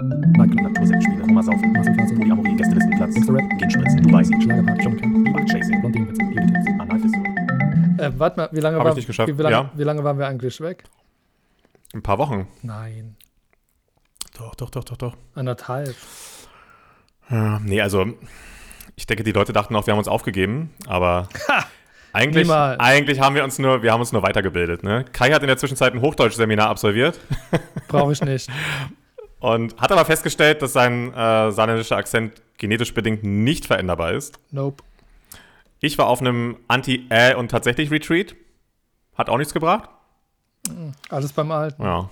[0.00, 6.80] Nightclub, Natursektspiele, Roma saufen, Massenphase, Polyamorie, Gästelistenplatz, Gangsterrap, Genspritzen, Dubai, Schlagerpark, Dschungelcamp, Marktchasing, Blondinenwitze, Beauty-Tipps,
[6.80, 7.24] Analfisur.
[7.98, 9.70] Äh, warte mal, wie lange, Hab ich war, nicht geschafft, wie, wie, lange, ja.
[9.74, 10.84] wie lange waren wir eigentlich weg?
[11.94, 12.48] Ein paar Wochen.
[12.62, 13.16] Nein,
[14.38, 15.16] Doch, doch, doch, doch, doch.
[15.34, 15.94] anderthalb.
[17.30, 18.06] Ja, nee, also
[18.96, 21.28] ich denke, die Leute dachten auch, wir haben uns aufgegeben, aber
[22.12, 22.80] eigentlich, niemals.
[22.80, 24.82] eigentlich haben wir uns nur, wir haben uns nur weitergebildet.
[24.82, 25.04] Ne?
[25.12, 27.20] Kai hat in der Zwischenzeit ein Hochdeutsch-Seminar absolviert
[27.88, 28.50] Brauche ich nicht.
[29.42, 34.38] und hat aber festgestellt, dass sein äh, saarländischer Akzent genetisch bedingt nicht veränderbar ist.
[34.52, 34.84] Nope.
[35.80, 38.36] Ich war auf einem Anti-Äh und tatsächlich Retreat.
[39.16, 39.90] Hat auch nichts gebracht.
[41.08, 41.82] Alles beim Alten.
[41.82, 42.08] Ja.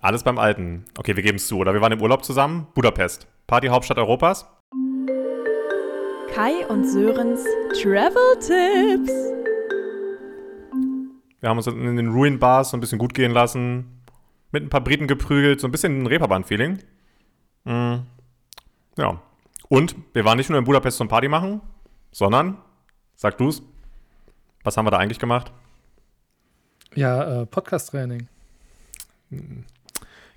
[0.00, 0.84] Alles beim Alten.
[0.98, 1.72] Okay, wir geben es zu, oder?
[1.72, 2.66] Wir waren im Urlaub zusammen.
[2.74, 3.28] Budapest.
[3.46, 4.44] Partyhauptstadt Europas.
[6.34, 7.44] Kai und Sörens
[7.80, 9.12] Travel Tipps.
[11.38, 13.91] Wir haben uns in den Ruin-Bars so ein bisschen gut gehen lassen.
[14.52, 15.60] Mit ein paar Briten geprügelt.
[15.60, 16.78] So ein bisschen ein Reeperbahn-Feeling.
[17.64, 17.94] Mm.
[18.96, 19.22] Ja.
[19.68, 21.62] Und wir waren nicht nur in Budapest zum Party machen,
[22.10, 22.58] sondern,
[23.16, 23.62] sag du's,
[24.62, 25.50] was haben wir da eigentlich gemacht?
[26.94, 28.28] Ja, äh, Podcast-Training.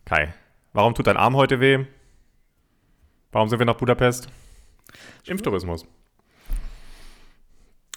[0.05, 0.33] Kai,
[0.71, 1.85] warum tut dein Arm heute weh?
[3.31, 4.29] Warum sind wir nach Budapest?
[5.25, 5.85] Impftourismus.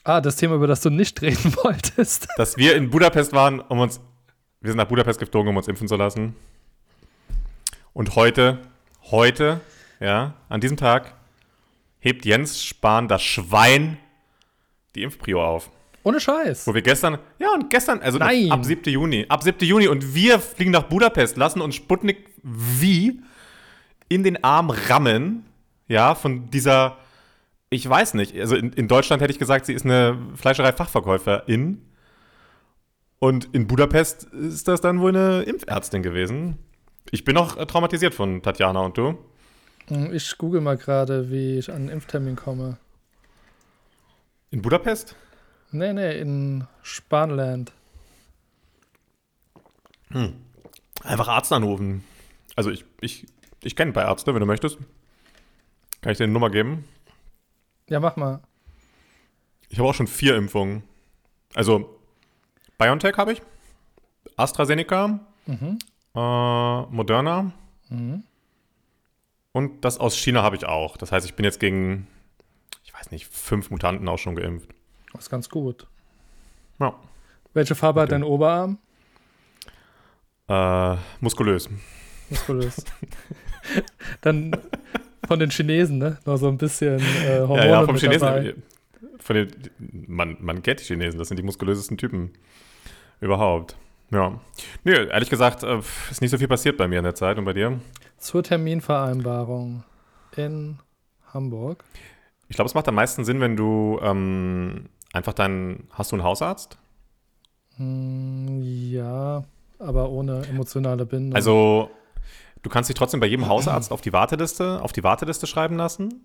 [0.02, 2.28] Ah, das Thema, über das du nicht reden wolltest.
[2.36, 4.00] Dass wir in Budapest waren, um uns.
[4.60, 6.34] Wir sind nach Budapest geflogen, um uns impfen zu lassen.
[7.92, 8.58] Und heute,
[9.04, 9.60] heute,
[10.00, 11.14] ja, an diesem Tag,
[12.00, 13.98] hebt Jens Spahn das Schwein
[14.96, 15.70] die Impfprio auf.
[16.02, 16.66] Ohne Scheiß.
[16.66, 18.50] Wo wir gestern, ja, und gestern, also Nein.
[18.50, 18.92] ab 7.
[18.92, 19.60] Juni, ab 7.
[19.60, 23.20] Juni und wir fliegen nach Budapest, lassen uns Sputnik wie
[24.08, 25.44] in den Arm rammen,
[25.86, 26.96] ja, von dieser,
[27.70, 31.87] ich weiß nicht, also in, in Deutschland hätte ich gesagt, sie ist eine Fleischerei-Fachverkäuferin
[33.18, 36.58] und in Budapest ist das dann wohl eine Impfärztin gewesen.
[37.10, 39.18] Ich bin noch äh, traumatisiert von Tatjana und du.
[39.88, 42.78] Hm, Ich google mal gerade, wie ich an einen Impftermin komme.
[44.50, 45.16] In Budapest?
[45.70, 47.72] Nee, nee, in Spanland.
[51.02, 52.02] Einfach Arzt anrufen.
[52.56, 53.26] Also ich, ich,
[53.62, 54.78] ich kenne ein paar Ärzte, wenn du möchtest.
[56.00, 56.84] Kann ich dir eine Nummer geben?
[57.88, 58.40] Ja, mach mal.
[59.68, 60.82] Ich habe auch schon vier Impfungen.
[61.54, 61.97] Also
[62.78, 63.42] BioNTech habe ich,
[64.36, 65.78] AstraZeneca, Mhm.
[66.14, 66.18] äh,
[66.90, 67.52] Moderna
[67.90, 68.22] Mhm.
[69.52, 70.96] und das aus China habe ich auch.
[70.96, 72.06] Das heißt, ich bin jetzt gegen,
[72.84, 74.70] ich weiß nicht, fünf Mutanten auch schon geimpft.
[75.12, 75.86] Das ist ganz gut.
[76.78, 76.94] Ja.
[77.54, 78.20] Welche Farbe hat Okay.
[78.20, 78.78] dein Oberarm?
[80.48, 81.68] Äh, muskulös.
[82.30, 82.84] Muskulös.
[84.20, 84.56] Dann
[85.26, 86.18] von den Chinesen, ne?
[86.24, 88.20] Noch so ein bisschen äh, Hormone ja, ja, vom Chinesen.
[88.20, 88.54] dabei.
[89.18, 89.50] Von den,
[90.06, 92.32] man, man kennt die Chinesen, das sind die muskulösesten Typen
[93.20, 93.76] überhaupt.
[94.10, 94.40] Ja.
[94.84, 95.80] Nö, ehrlich gesagt, äh,
[96.10, 97.78] ist nicht so viel passiert bei mir in der Zeit und bei dir.
[98.16, 99.84] Zur Terminvereinbarung
[100.36, 100.78] in
[101.32, 101.84] Hamburg.
[102.48, 105.88] Ich glaube, es macht am meisten Sinn, wenn du ähm, einfach deinen.
[105.92, 106.78] Hast du einen Hausarzt?
[107.76, 109.44] Hm, ja,
[109.78, 111.34] aber ohne emotionale Bindung.
[111.34, 111.90] Also,
[112.62, 116.24] du kannst dich trotzdem bei jedem Hausarzt auf die Warteliste, auf die Warteliste schreiben lassen.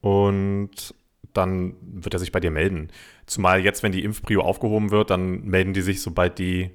[0.00, 0.94] Und
[1.38, 2.90] dann wird er sich bei dir melden.
[3.26, 6.70] Zumal jetzt, wenn die Impfprio aufgehoben wird, dann melden die sich, sobald die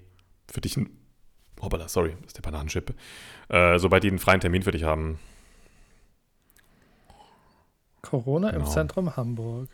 [0.51, 0.89] für dich einen.
[1.61, 2.93] Hoppala, sorry, das ist der Bananenchip.
[3.47, 5.19] Äh, sobald die einen freien Termin für dich haben.
[8.01, 8.63] Corona Genau.
[8.63, 9.69] Impfzentrum Hamburg.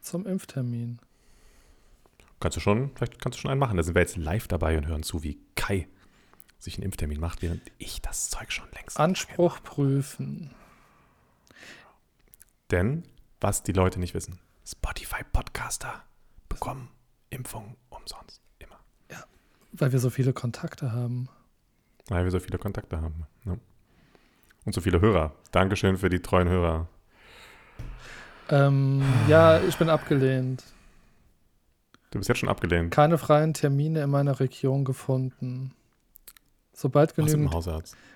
[0.00, 0.98] Zum Impftermin.
[2.40, 3.76] Kannst du schon, vielleicht kannst du schon einen machen.
[3.76, 5.86] Da sind wir jetzt live dabei und hören zu, wie Kai
[6.58, 8.98] sich einen Impftermin macht, während ich das Zeug schon längst.
[8.98, 10.50] Anspruch prüfen.
[12.72, 13.04] Denn,
[13.42, 16.02] was die Leute nicht wissen, Spotify-Podcaster
[16.48, 16.88] bekommen
[17.30, 18.40] Impfungen umsonst.
[18.58, 18.78] Immer.
[19.72, 21.28] Weil wir so viele Kontakte haben.
[22.08, 23.26] Weil wir so viele Kontakte haben.
[23.44, 23.58] Ne?
[24.64, 25.32] Und so viele Hörer.
[25.50, 26.88] Dankeschön für die treuen Hörer.
[28.48, 30.62] Ähm, ja, ich bin abgelehnt.
[32.10, 32.92] Du bist jetzt schon abgelehnt.
[32.92, 35.72] Keine freien Termine in meiner Region gefunden.
[36.74, 37.50] Sobald genügend,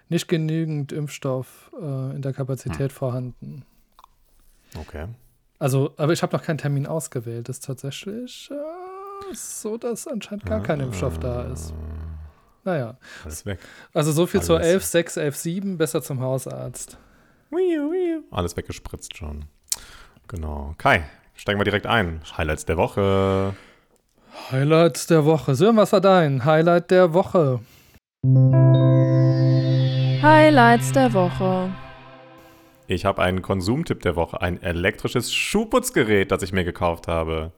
[0.08, 2.96] nicht genügend Impfstoff äh, in der Kapazität Hm.
[2.96, 3.64] vorhanden.
[4.80, 5.06] Okay.
[5.58, 7.48] Also, aber ich habe noch keinen Termin ausgewählt.
[7.48, 11.72] Das ist tatsächlich äh, so, dass anscheinend gar kein Impfstoff da ist.
[12.64, 13.60] Naja, Alles weg.
[13.94, 14.68] also so viel zur Alles.
[14.68, 16.98] 11, 6, 11, 7, besser zum Hausarzt.
[18.30, 19.44] Alles weggespritzt schon.
[20.28, 20.74] Genau.
[20.76, 22.20] Kai, steigen wir direkt ein.
[22.36, 23.54] Highlights der Woche.
[24.50, 25.54] Highlight der Woche.
[25.54, 27.60] Sören, was war dein Highlight der Woche?
[30.22, 31.70] Highlights der Woche.
[32.86, 34.40] Ich habe einen Konsumtipp der Woche.
[34.40, 37.52] Ein elektrisches Schuhputzgerät, das ich mir gekauft habe.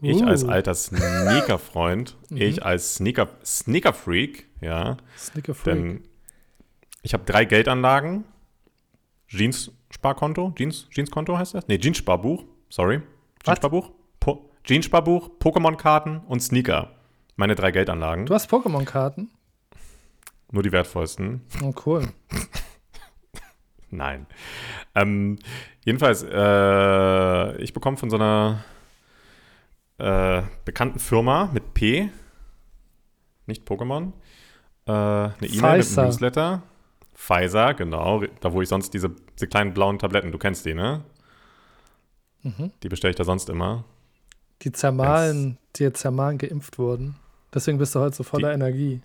[0.00, 0.26] Ich Uh.
[0.26, 2.36] als alter Sneaker-Freund, Mhm.
[2.36, 5.74] ich als Sneaker- Sneaker-Freak, ja, Snicker Freak.
[5.74, 6.04] denn
[7.02, 8.24] Ich habe drei Geldanlagen.
[9.28, 10.52] Jeans-Sparkonto.
[10.56, 11.66] Jeans, Jeans-Konto heißt das?
[11.68, 12.44] Nee, Jeans-Sparbuch.
[12.68, 13.00] Sorry.
[13.44, 13.90] Jeans-Sparbuch.
[14.20, 16.92] Po Jeans-Sparbuch, Pokémon-Karten und Sneaker.
[17.36, 18.26] Meine drei Geldanlagen.
[18.26, 19.30] Du hast Pokémon-Karten?
[20.52, 21.40] Nur die wertvollsten.
[21.62, 22.08] Oh, cool.
[23.92, 24.26] Nein.
[24.94, 25.38] Ähm,
[25.84, 28.64] jedenfalls, äh, ich bekomme von so einer
[29.98, 32.10] äh, bekannten Firma mit P,
[33.46, 34.12] nicht Pokémon,
[34.86, 36.06] äh, eine E-Mail mit einem.
[36.08, 36.62] Newsletter.
[37.14, 41.04] Pfizer, genau, da wo ich sonst diese, diese kleinen blauen Tabletten, du kennst die, ne?
[42.42, 42.72] Mhm.
[42.82, 43.84] Die bestelle ich da sonst immer.
[44.62, 47.16] Die Zermalen, die jetzt Zermalen geimpft wurden.
[47.54, 49.02] Deswegen bist du heute so voller Energie.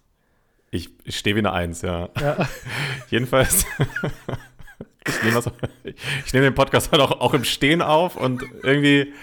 [0.72, 2.10] Ich, ich stehe wie eine Eins, ja.
[2.20, 2.48] Ja.
[3.10, 3.66] Jedenfalls.
[5.08, 5.52] ich nehme das-
[6.26, 9.14] ich nehme den Podcast halt auch, auch im Stehen auf und irgendwie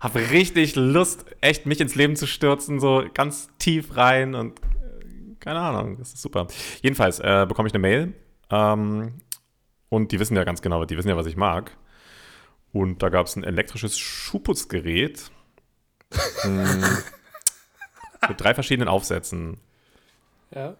[0.00, 5.34] habe richtig Lust, echt mich ins Leben zu stürzen, so ganz tief rein und äh,
[5.40, 6.46] keine Ahnung, das ist super.
[6.82, 8.14] Jedenfalls äh, bekomme ich eine Mail
[8.50, 9.14] ähm,
[9.88, 11.76] und die wissen ja ganz genau, die wissen ja, was ich mag.
[12.72, 15.30] Und da gab es ein elektrisches Schuhputzgerät
[16.44, 16.82] mm,
[18.28, 19.58] mit drei verschiedenen Aufsätzen.
[20.54, 20.76] ja.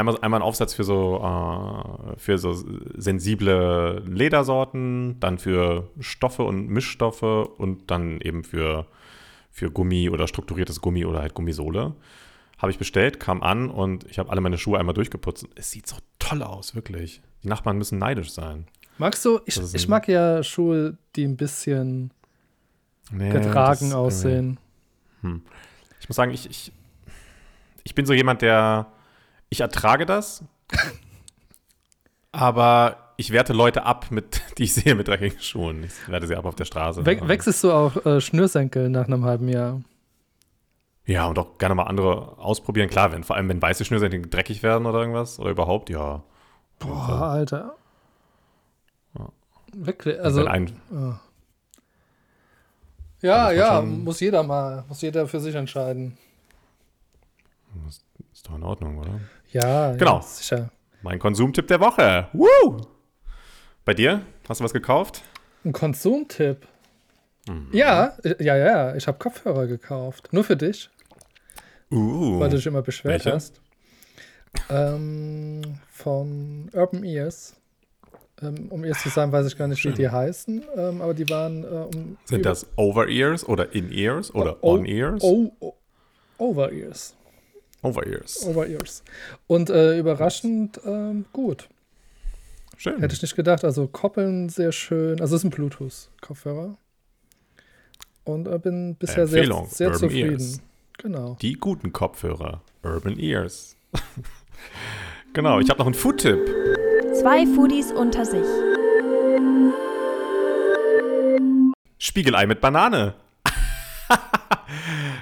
[0.00, 2.54] Einmal, einmal ein Aufsatz für so, äh, für so
[2.96, 8.86] sensible Ledersorten, dann für Stoffe und Mischstoffe und dann eben für,
[9.50, 11.94] für Gummi oder strukturiertes Gummi oder halt Gummisohle.
[12.58, 15.46] Habe ich bestellt, kam an und ich habe alle meine Schuhe einmal durchgeputzt.
[15.54, 17.20] Es sieht so toll aus, wirklich.
[17.42, 18.66] Die Nachbarn müssen neidisch sein.
[18.98, 22.10] Magst du, ich, ich mag ja Schuhe, die ein bisschen
[23.12, 24.58] Nee, getragen das- aussehen.
[26.00, 26.72] Ich muss sagen, ich, ich,
[27.82, 28.86] ich bin so jemand, der,
[29.50, 30.42] ich ertrage das,
[32.32, 35.84] aber ich werte Leute ab, mit, die ich sehe mit dreckigen Schuhen.
[35.84, 37.04] Ich werte sie ab auf der Straße.
[37.04, 39.80] We wechselst du auch äh, Schnürsenkel nach einem halben Jahr?
[41.06, 42.88] Ja, und auch gerne mal andere ausprobieren.
[42.88, 46.22] Klar, wenn, vor allem wenn weiße Schnürsenkel dreckig werden oder irgendwas oder überhaupt, ja.
[46.78, 47.74] Boah, Alter.
[49.18, 49.28] Ja.
[49.74, 50.72] Wirklich, Also, also, ein,
[53.22, 56.16] ja, ja, schon- muss jeder mal, muss jeder für sich entscheiden.
[58.32, 59.20] ist doch in Ordnung, oder?
[59.52, 60.16] Ja, Genau.
[60.16, 60.70] ja, sicher.
[61.02, 62.28] Mein Konsumtipp der Woche.
[62.32, 62.80] Woo!
[63.84, 64.22] Bei dir?
[64.48, 65.22] Hast du was gekauft?
[65.64, 66.66] Ein Konsumtipp.
[67.48, 67.68] Mhm.
[67.72, 70.28] Ja, äh, ja, ja, ich habe Kopfhörer gekauft.
[70.32, 70.90] Nur für dich,
[71.90, 72.38] Uh.
[72.38, 73.32] weil du dich immer beschwert Welche?
[73.34, 73.60] hast.
[74.68, 77.54] Ähm, von Urban Ears.
[78.42, 81.28] Ähm, um ehrlich zu sein, weiß ich gar nicht, wie die heißen, ähm, aber die
[81.28, 82.16] waren äh, um.
[82.24, 85.22] Sind das Over-Ears oder In-Ears oder On-Ears?
[85.22, 85.52] Oh,
[87.82, 88.44] Over Ears.
[88.44, 88.46] Over-Ears.
[88.46, 89.02] Over Ears.
[89.46, 91.68] Und äh, überraschend ähm, gut.
[92.76, 93.00] Schön.
[93.00, 93.64] Hätte ich nicht gedacht.
[93.64, 95.20] Also koppeln sehr schön.
[95.20, 96.76] Also es ist ein Bluetooth-Kopfhörer.
[98.24, 100.30] Und äh, bin bisher sehr, Empfehlung, sehr Urban zufrieden.
[100.30, 100.60] Ears.
[100.98, 101.36] Genau.
[101.40, 102.62] Die guten Kopfhörer.
[102.82, 103.76] Urban Ears.
[105.32, 106.38] genau, ich habe noch einen Food-Tipp.
[107.20, 108.46] Zwei Foodies unter sich.
[111.98, 113.14] Spiegelei mit Banane.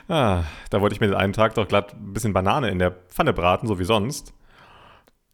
[0.09, 2.91] Ah, da wollte ich mir den einen Tag doch glatt ein bisschen Banane in der
[2.91, 4.33] Pfanne braten, so wie sonst.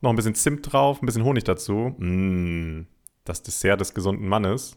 [0.00, 1.94] Noch ein bisschen Zimt drauf, ein bisschen Honig dazu.
[1.98, 2.86] Mm,
[3.24, 4.76] das Dessert des gesunden Mannes.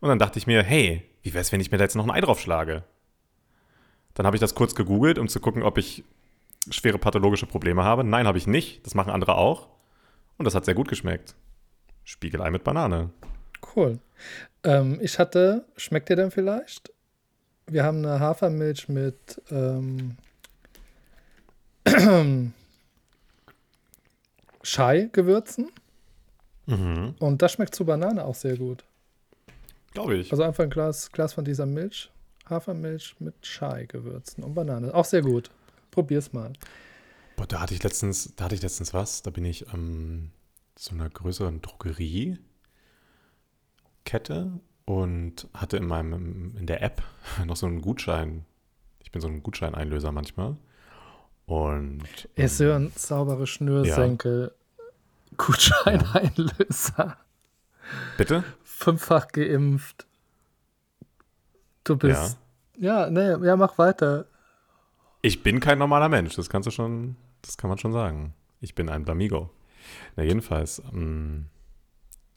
[0.00, 2.10] Und dann dachte ich mir, hey, wie wär's, wenn ich mir da jetzt noch ein
[2.10, 2.84] Ei drauf schlage?
[4.14, 6.04] Dann habe ich das kurz gegoogelt, um zu gucken, ob ich
[6.70, 8.02] schwere pathologische Probleme habe.
[8.02, 8.84] Nein, habe ich nicht.
[8.84, 9.68] Das machen andere auch.
[10.38, 11.34] Und das hat sehr gut geschmeckt.
[12.04, 13.10] Spiegelei mit Banane.
[13.74, 13.98] Cool.
[14.64, 16.92] Ähm, ich hatte, schmeckt dir denn vielleicht?
[17.68, 20.16] Wir haben eine Hafermilch mit ähm,
[24.62, 25.70] Chai-Gewürzen.
[26.66, 27.14] Mhm.
[27.18, 28.84] Und das schmeckt zu Banane auch sehr gut.
[29.92, 30.30] Glaube ich.
[30.30, 32.10] Also einfach ein Glas, Glas von dieser Milch.
[32.48, 34.94] Hafermilch mit Chai-Gewürzen und Banane.
[34.94, 35.50] Auch sehr gut.
[35.90, 36.52] Probier's mal.
[37.36, 39.22] Boah, da hatte ich letztens, da hatte ich letztens was.
[39.22, 40.30] Da bin ich ähm,
[40.76, 42.38] zu einer größeren Drogeriekette
[44.86, 47.02] und hatte in meinem in der App
[47.44, 48.46] noch so einen Gutschein.
[49.00, 50.56] Ich bin so ein Gutscheineinlöser manchmal.
[51.44, 54.52] Und Er ist ähm, ja ein saubere Schnürsenkel.
[55.36, 57.16] Gutscheineinlöser.
[58.16, 58.42] bitte?
[58.64, 60.06] Fünffach geimpft.
[61.84, 62.38] Du bist.
[62.78, 64.26] Ja, nee, ja, mach weiter.
[65.22, 66.34] Ich bin kein normaler Mensch.
[66.34, 68.34] Das kannst du schon, das kann man schon sagen.
[68.60, 69.50] Ich bin ein Blamigo.
[70.16, 71.46] Na jedenfalls, ähm,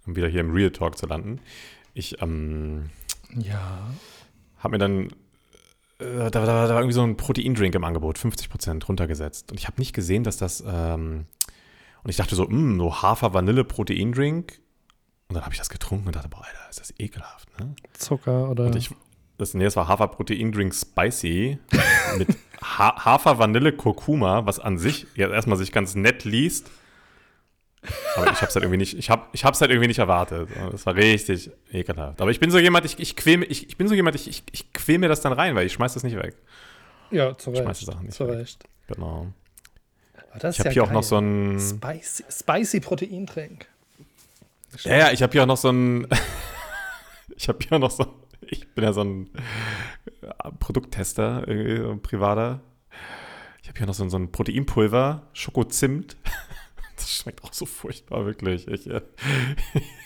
[0.05, 1.41] um wieder hier im Real Talk zu landen.
[1.93, 2.89] Ich ähm,
[3.35, 3.89] Ja.
[4.59, 5.07] Hab mir dann,
[5.99, 9.51] äh, da, da, da war irgendwie so ein Proteindrink im Angebot, 50% runtergesetzt.
[9.51, 11.25] Und ich habe nicht gesehen, dass das, ähm,
[12.03, 14.59] und ich dachte so, mh, so Hafer-Vanille-Proteindrink.
[15.29, 17.75] Und dann habe ich das getrunken und dachte, boah, Alter, ist das ekelhaft, ne?
[17.93, 18.65] Zucker oder.
[18.65, 18.89] Und ich,
[19.37, 21.59] das, nee, das war Hafer-Proteindrink Spicy
[22.17, 22.29] mit
[22.61, 26.69] ha Hafer-Vanille-Kurkuma, was an sich ja erstmal sich ganz nett liest.
[28.15, 30.49] Aber ich hab's halt irgendwie nicht, ich hab, ich hab's halt irgendwie nicht erwartet.
[30.71, 32.19] Das war richtig ekelhaft.
[32.21, 34.43] Aber ich bin so jemand, ich, ich quäl, ich, ich bin so jemand, ich, ich,
[34.51, 36.35] ich quäl mir das dann rein, weil ich schmeiß das nicht weg.
[37.11, 37.63] Ja, zu Ich Recht.
[37.65, 38.39] schmeiß die Sachen nicht zu weg.
[38.39, 38.63] Recht.
[38.87, 39.27] Genau.
[40.31, 43.65] Aber das Ich habe hier auch noch so ein, Spicy, spicy Proteintrink.
[44.83, 46.05] ja, ja, ich habe hier auch noch so ein,
[47.35, 48.05] ich habe hier auch noch so,
[48.41, 49.29] ich bin ja so ein
[50.21, 52.59] äh, Produkttester, irgendwie, so ein privater.
[53.63, 56.17] Ich habe hier noch so, ein- so ein Proteinpulver, Schokozimt.
[56.99, 58.67] Das schmeckt auch so furchtbar, wirklich.
[58.67, 59.01] Ich, äh,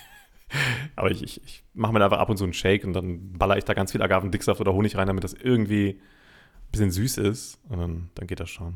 [0.96, 3.34] aber ich, ich, ich mache mir da einfach ab und zu einen Shake und dann
[3.34, 7.18] baller ich da ganz viel Agavendicksaft oder Honig rein, damit das irgendwie ein bisschen süß
[7.18, 7.60] ist.
[7.70, 8.76] Und dann, dann geht das schon.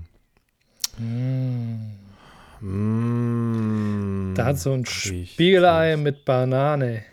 [2.60, 4.34] Mm.
[4.36, 5.34] Da hat so ein Richtig.
[5.34, 7.04] Spiegelei mit Banane.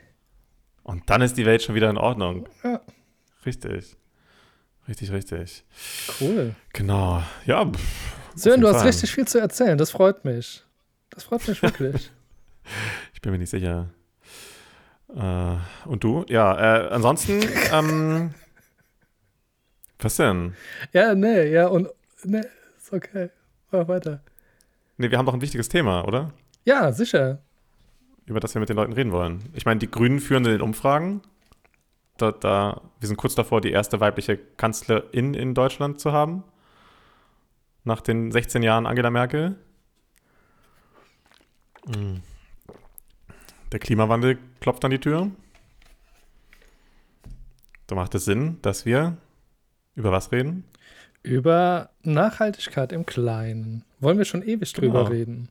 [0.82, 2.48] Und dann ist die Welt schon wieder in Ordnung.
[2.62, 2.80] Ja.
[3.44, 3.96] Richtig.
[4.88, 5.64] Richtig, richtig.
[6.20, 6.54] Cool.
[6.72, 7.22] Genau.
[7.46, 7.64] Ja.
[7.64, 9.78] pff, Sören, jeden du hast richtig viel zu erzählen.
[9.78, 10.63] Das freut mich.
[11.14, 12.10] Das freut mich wirklich.
[13.12, 13.90] Ich bin mir nicht sicher.
[15.14, 15.56] Äh,
[15.86, 16.24] und du?
[16.28, 17.42] Ja, äh, ansonsten,
[17.72, 18.32] ähm,
[19.98, 20.54] was denn?
[20.94, 21.88] ja, nee, ja, und
[22.22, 22.40] nee,
[22.78, 23.28] ist okay.
[23.70, 24.22] Mach weiter.
[24.96, 26.32] Nee, wir haben doch ein wichtiges Thema, oder?
[26.64, 27.42] Ja, sicher.
[28.24, 29.42] Über das wir mit den Leuten reden wollen.
[29.52, 31.20] Ich meine, die Grünen führen in den Umfragen.
[32.16, 36.44] Da, da, wir sind kurz davor, die erste weibliche Kanzlerin in Deutschland zu haben.
[37.84, 39.56] Nach den 16 Jahren Angela Merkel.
[41.86, 42.16] Mm.
[43.72, 45.30] Der Klimawandel klopft an die Tür.
[47.86, 49.16] Da macht es Sinn, dass wir
[49.94, 50.64] über was reden?
[51.22, 53.84] Über Nachhaltigkeit im Kleinen.
[54.00, 55.10] Wollen wir schon ewig drüber Genau.
[55.10, 55.48] reden.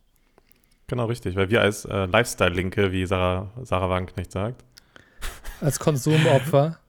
[0.88, 4.64] Genau richtig, weil wir als äh, Lifestyle-Linke, wie Sarah, Sarah Wagenknecht sagt,
[5.62, 6.78] Als Konsumopfer.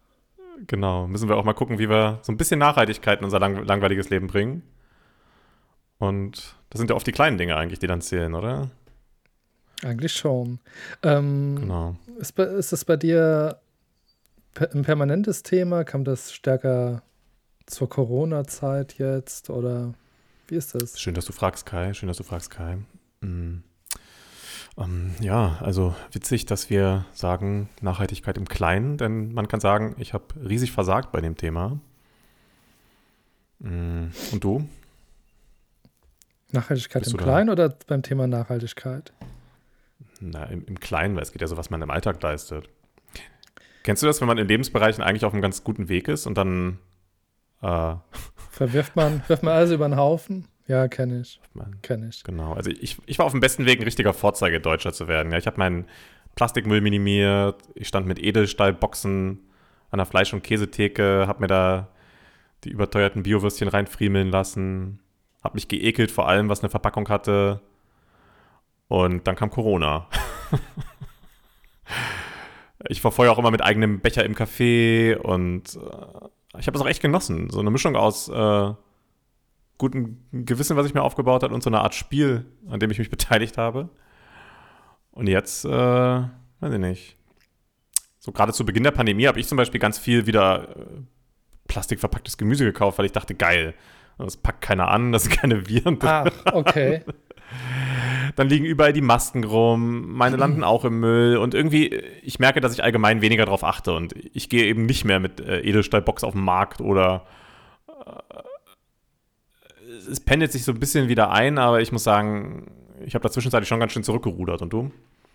[0.69, 3.65] Genau, müssen wir auch mal gucken, wie wir so ein bisschen Nachhaltigkeit in unser lang
[3.65, 4.63] langweiliges Leben bringen.
[5.99, 8.71] Und das sind ja oft die kleinen Dinge eigentlich, die dann zählen, oder?
[9.85, 10.61] Eigentlich schon.
[11.03, 11.97] Ähm, Genau.
[12.19, 13.61] ist, ist das bei dir
[14.73, 15.85] ein permanentes Thema?
[15.85, 17.03] Kam das stärker
[17.67, 19.51] zur Corona-Zeit jetzt?
[19.51, 19.93] Oder
[20.49, 20.99] wie ist das?
[20.99, 21.93] Schön, dass du fragst, Kai.
[21.93, 22.79] Schön, dass du fragst, Kai.
[23.21, 23.63] Mm.
[24.77, 30.15] Ähm, ja, also witzig, dass wir sagen Nachhaltigkeit im Kleinen, denn man kann sagen, ich
[30.15, 31.79] habe riesig versagt bei dem Thema.
[33.59, 34.07] Mm.
[34.33, 34.67] Und du?
[36.53, 37.21] Nachhaltigkeit Bist im?
[37.21, 39.13] Kleinen oder beim Thema Nachhaltigkeit?
[40.31, 42.69] Na, im, im Kleinen, weil es geht ja so, was man im Alltag leistet.
[43.83, 46.39] Kennst du das, wenn man in Lebensbereichen eigentlich auf einem ganz guten Weg ist und
[46.39, 46.79] dann
[47.61, 47.95] äh,
[48.51, 50.47] Verwirft man, wirft man alles über den Haufen?
[50.67, 51.41] Ja, kenne ich.
[51.83, 52.23] Kenne ich.
[52.25, 55.33] Genau, also ich, ich war auf dem besten Weg, ein richtiger Vorzeigedeutscher zu werden.
[55.33, 55.87] Ja, ich habe meinen
[56.37, 59.41] Plastikmüll minimiert, ich stand mit Edelstahlboxen
[59.91, 61.89] an der Fleisch- und Käsetheke, habe mir da
[62.65, 65.01] die überteuerten Biowürstchen reinfriemeln lassen,
[65.43, 67.61] habe mich geekelt vor allem, was eine Verpackung hatte.
[68.95, 70.07] Und dann kam Corona.
[72.89, 76.81] ich war vorher auch immer mit eigenem Becher im Café und äh, ich habe es
[76.81, 77.51] auch echt genossen.
[77.51, 78.73] So eine Mischung aus äh,
[79.79, 83.01] gutem Gewissen, was ich mir aufgebaut habe und so eine Art Spiel, an dem ich
[83.01, 83.89] mich beteiligt habe.
[85.11, 87.17] Und jetzt, äh, weiß ich nicht.
[88.21, 90.85] So gerade zu Beginn der Pandemie habe ich zum Beispiel ganz viel wieder äh,
[91.67, 93.75] plastikverpacktes Gemüse gekauft, weil ich dachte, geil,
[94.19, 95.99] das packt keiner an, das sind keine Viren.
[96.01, 97.03] Ach, okay.
[98.37, 101.89] Dann liegen überall die Masken rum, meine landen auch im Müll und irgendwie,
[102.23, 105.41] ich merke, dass ich allgemein weniger darauf achte und ich gehe eben nicht mehr mit
[105.41, 107.27] äh, Edelstahlbox auf den Markt oder
[107.89, 108.33] äh,
[110.11, 112.71] es pendelt sich so ein bisschen wieder ein, aber ich muss sagen,
[113.05, 114.91] ich habe da zwischenzeitlich schon ganz schön zurückgerudert und du?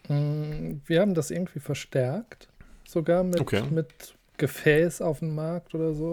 [0.07, 2.47] Mm, Wir haben das irgendwie verstärkt.
[2.87, 3.63] Sogar mit, Okay.
[3.69, 6.11] mit Gefäß auf dem Markt oder so.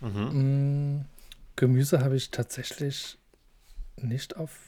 [0.00, 1.00] Mm,
[1.56, 3.18] Gemüse habe ich tatsächlich
[3.96, 4.65] nicht auf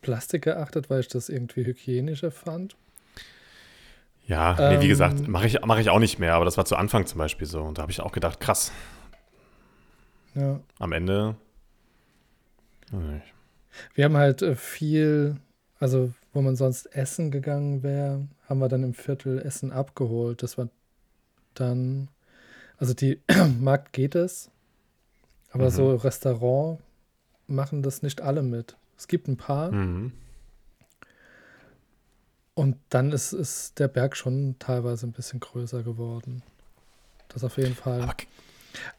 [0.00, 2.76] Plastik geachtet, weil ich das irgendwie hygienischer fand.
[4.26, 6.64] Ja, nee, wie Ähm, gesagt, mache ich, mach ich auch nicht mehr, aber das war
[6.64, 8.72] zu Anfang zum Beispiel so und da habe ich auch gedacht, krass,
[10.34, 10.60] Ja.
[10.78, 11.36] am Ende.
[13.94, 15.36] Wir haben halt äh, viel,
[15.78, 20.42] also wo man sonst essen gegangen wäre, haben wir dann im Viertel Essen abgeholt.
[20.42, 20.68] Das war
[21.54, 22.08] dann,
[22.78, 23.20] also die
[23.60, 24.50] Markt geht es,
[25.50, 25.70] aber Mhm.
[25.70, 26.78] so Restaurant
[27.48, 28.76] machen das nicht alle mit.
[28.96, 30.12] Es gibt ein paar Mhm.
[32.54, 36.42] und dann ist, ist der Berg schon teilweise ein bisschen größer geworden.
[37.28, 38.00] Das auf jeden Fall.
[38.02, 38.14] Aber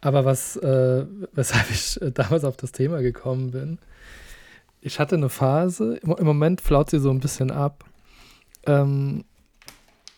[0.02, 3.78] Aber was, äh, weshalb ich äh, damals auf das Thema gekommen bin,
[4.82, 7.84] ich hatte eine Phase, im, im Moment flaut sie so ein bisschen ab.
[8.66, 9.24] Ähm,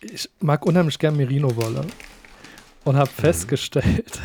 [0.02, 1.82] ich mag unheimlich gern Merino-Wolle
[2.86, 4.22] und habe festgestellt,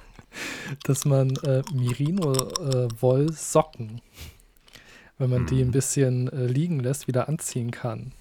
[0.84, 4.02] dass man äh, Merino-Wollsocken,
[5.20, 5.68] wenn man die Mhm.
[5.68, 8.12] ein bisschen äh, liegen lässt, wieder anziehen kann.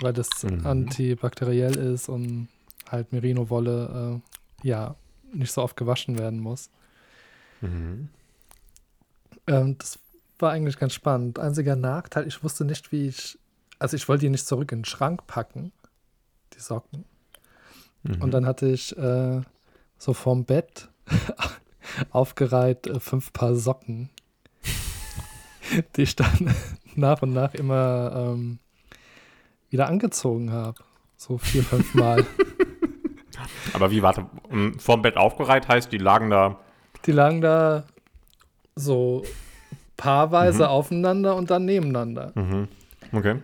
[0.00, 0.64] Weil das Mhm.
[0.66, 2.48] antibakteriell ist und
[2.90, 4.20] halt Merino-Wolle
[4.62, 4.94] äh, ja
[5.32, 6.70] nicht so oft gewaschen werden muss.
[7.60, 8.08] Mhm.
[9.48, 9.98] Ähm, das
[10.38, 11.38] war eigentlich ganz spannend.
[11.38, 13.38] Einziger Nachteil, ich wusste nicht, wie ich.
[13.78, 15.72] Also ich wollte die nicht zurück in den Schrank packen,
[16.54, 17.04] die Socken.
[18.04, 18.22] Mhm.
[18.22, 19.40] Und dann hatte ich äh,
[19.98, 20.88] so vorm Bett
[22.10, 24.10] aufgereiht äh, fünf Paar Socken,
[25.96, 26.54] die ich dann
[26.94, 28.58] nach und nach immer ähm,
[29.70, 30.82] wieder angezogen habe.
[31.16, 32.24] So vier, fünf Mal.
[33.72, 34.26] Aber wie, warte,
[34.78, 36.58] vorm Bett aufgereiht heißt, die lagen da.
[37.04, 37.84] Die lagen da
[38.74, 39.24] so
[39.96, 40.68] paarweise Mhm.
[40.68, 42.32] aufeinander und dann nebeneinander.
[42.34, 42.68] Mhm.
[43.12, 43.40] Okay.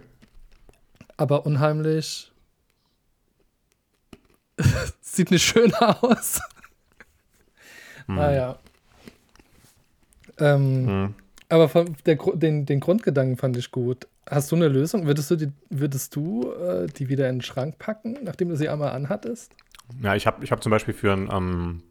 [1.16, 2.30] Aber unheimlich.
[5.00, 6.40] Sieht nicht schön aus.
[8.06, 8.14] Mhm.
[8.16, 8.58] Naja.
[10.38, 11.14] Ähm, Mhm.
[11.52, 14.08] Aber von der, den, den Grundgedanken fand ich gut.
[14.26, 15.04] Hast du eine Lösung?
[15.06, 18.70] Würdest du die, würdest du, äh, die wieder in den Schrank packen, nachdem du sie
[18.70, 19.54] einmal anhattest?
[20.02, 21.82] Ja, ich habe ich hab zum Beispiel für einen ähm,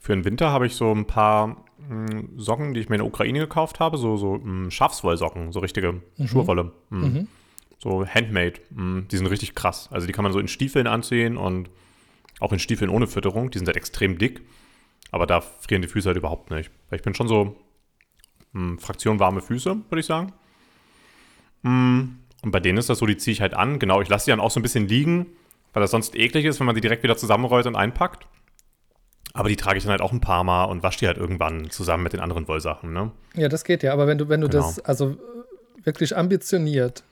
[0.00, 3.06] für den Winter habe ich so ein paar mh, Socken, die ich mir in der
[3.06, 6.72] Ukraine gekauft habe, so, so mh, Schafswollsocken, so richtige Schurwolle.
[6.90, 7.06] Mh.
[7.06, 7.28] Mhm.
[7.78, 8.54] So handmade.
[8.70, 9.88] Mh, die sind richtig krass.
[9.92, 11.70] Also die kann man so in Stiefeln anziehen und
[12.40, 13.52] auch in Stiefeln ohne Fütterung.
[13.52, 14.40] Die sind halt extrem dick.
[15.12, 16.72] Aber da frieren die Füße halt überhaupt nicht.
[16.90, 17.54] Weil ich bin schon so
[18.56, 20.32] mh, Fraktion warme Füße, würde ich sagen.
[21.62, 22.08] Mh,
[22.42, 23.78] und bei denen ist das so, die ziehe ich halt an.
[23.78, 25.26] Genau, ich lasse die dann auch so ein bisschen liegen,
[25.72, 28.26] weil das sonst eklig ist, wenn man die direkt wieder zusammenrollt und einpackt.
[29.32, 31.68] Aber die trage ich dann halt auch ein paar Mal und wasche die halt irgendwann
[31.70, 33.10] zusammen mit den anderen Wollsachen, ne?
[33.34, 33.92] Ja, das geht ja.
[33.92, 34.62] Aber wenn du, wenn du Genau.
[34.62, 35.16] das, also
[35.84, 37.02] wirklich ambitioniert,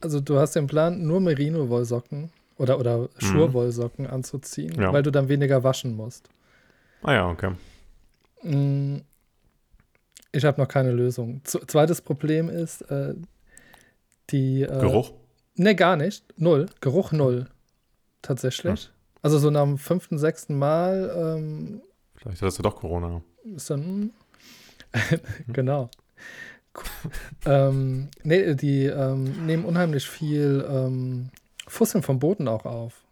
[0.00, 4.82] also du hast den Plan, nur Merino-Wollsocken oder, oder Schurwollsocken anzuziehen, Mhm.
[4.82, 4.92] Ja.
[4.92, 6.28] weil du dann weniger waschen musst.
[7.02, 7.50] Ah ja, okay.
[10.36, 11.40] Ich habe noch keine Lösung.
[11.44, 13.14] Z zweites Problem ist, äh,
[14.30, 14.62] die.
[14.62, 15.12] Äh, Geruch?
[15.54, 16.24] Ne, gar nicht.
[16.36, 16.66] Null.
[16.80, 17.46] Geruch null.
[18.22, 18.90] Tatsächlich.
[19.22, 21.80] Also so nach dem fünften, sechsten Mal ähm,
[22.16, 23.22] Vielleicht hattest du doch Corona.
[23.44, 24.10] ist dann.
[25.48, 25.90] genau.
[27.46, 31.30] ähm, nee, die ähm, nehmen unheimlich viel ähm,
[31.66, 33.02] Fusseln vom Boden auch auf.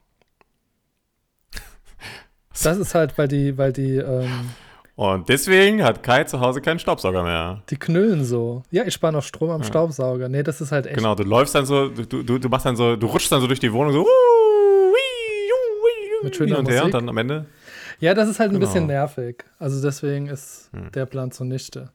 [2.63, 4.51] Das ist halt, weil die, weil die, ähm,
[4.97, 7.63] Und deswegen hat Kai zu Hause keinen Staubsauger mehr.
[7.69, 8.63] die knüllen so.
[8.71, 9.67] Ja, ich spare noch Strom am Ja.
[9.67, 10.29] Staubsauger.
[10.29, 10.97] Nee, das ist halt echt.
[10.97, 13.49] Genau, du läufst dann so, du, du, du machst dann so, du rutschst dann so
[13.49, 14.07] durch die Wohnung so
[16.23, 16.95] Mit schöner hin und her Musik.
[16.95, 17.47] und dann am Ende.
[18.01, 18.67] Ja, das ist halt ein Genau.
[18.67, 19.45] bisschen nervig.
[19.59, 20.91] Also deswegen ist Hm.
[20.93, 21.91] der Plan zunichte.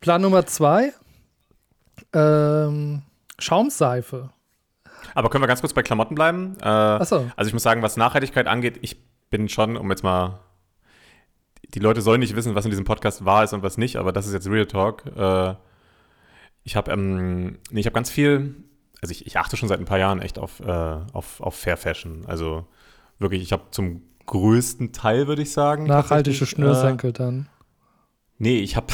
[0.00, 0.92] Plan Nummer zwei:
[2.12, 3.02] ähm,
[3.38, 4.30] Schaumseife.
[5.14, 6.56] Aber können wir ganz kurz bei Klamotten bleiben?
[6.62, 7.26] Äh, Achso.
[7.36, 8.96] Also ich muss sagen, was Nachhaltigkeit angeht, ich
[9.30, 10.38] bin schon, um jetzt mal,
[11.74, 14.12] die Leute sollen nicht wissen, was in diesem Podcast wahr ist und was nicht, aber
[14.12, 15.04] das ist jetzt Real Talk.
[15.16, 15.54] Äh,
[16.62, 18.54] ich habe ähm, nee, ich habe ganz viel,
[19.02, 20.70] also ich, ich achte schon seit ein paar Jahren echt auf, äh,
[21.12, 22.24] auf, auf Fair Fashion.
[22.26, 22.66] Also
[23.18, 25.84] wirklich, ich habe zum größten Teil, würde ich sagen.
[25.84, 27.40] Nachhaltige tatsächlich, Schnürsenkel dann.
[27.40, 27.64] Äh,
[28.38, 28.86] nee, ich habe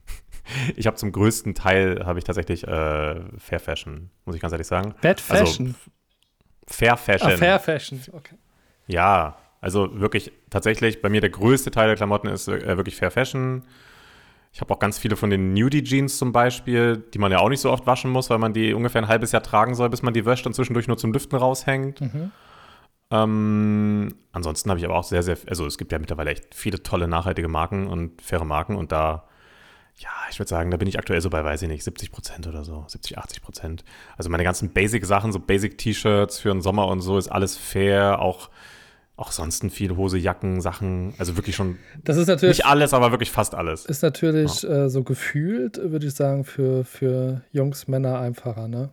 [0.76, 4.66] ich habe zum größten Teil habe ich tatsächlich äh, Fair Fashion, muss ich ganz ehrlich
[4.66, 4.94] sagen.
[5.02, 5.74] Bad also, Fashion.
[6.66, 7.30] Fair Fashion.
[7.30, 8.00] ah, Fair Fashion.
[8.12, 8.36] Okay.
[8.88, 13.10] Ja, also wirklich tatsächlich, bei mir der größte Teil der Klamotten ist äh, wirklich Fair
[13.10, 13.64] Fashion.
[14.52, 17.48] Ich habe auch ganz viele von den Nudie Jeans zum Beispiel, die man ja auch
[17.48, 20.02] nicht so oft waschen muss, weil man die ungefähr ein halbes Jahr tragen soll, bis
[20.02, 22.00] man die wäscht und zwischendurch nur zum Lüften raushängt.
[22.00, 22.30] Mhm.
[23.10, 26.84] Ähm, ansonsten habe ich aber auch sehr, sehr, also es gibt ja mittlerweile echt viele
[26.84, 29.24] tolle nachhaltige Marken und faire Marken und da,
[29.96, 32.46] ja, ich würde sagen, da bin ich aktuell so bei, weiß ich nicht, 70 Prozent
[32.46, 33.84] oder so, 70, 80 Prozent.
[34.16, 38.48] Also meine ganzen Basic-Sachen, so Basic-T-Shirts für den Sommer und so, ist alles fair, auch,
[39.16, 43.10] auch sonst viel Hose, Jacken, Sachen, also wirklich schon, Das ist natürlich, nicht alles, aber
[43.12, 43.86] wirklich fast alles.
[43.86, 48.90] ist natürlich äh, so gefühlt, würde ich sagen, für, für Jungs, Männer einfacher, ne?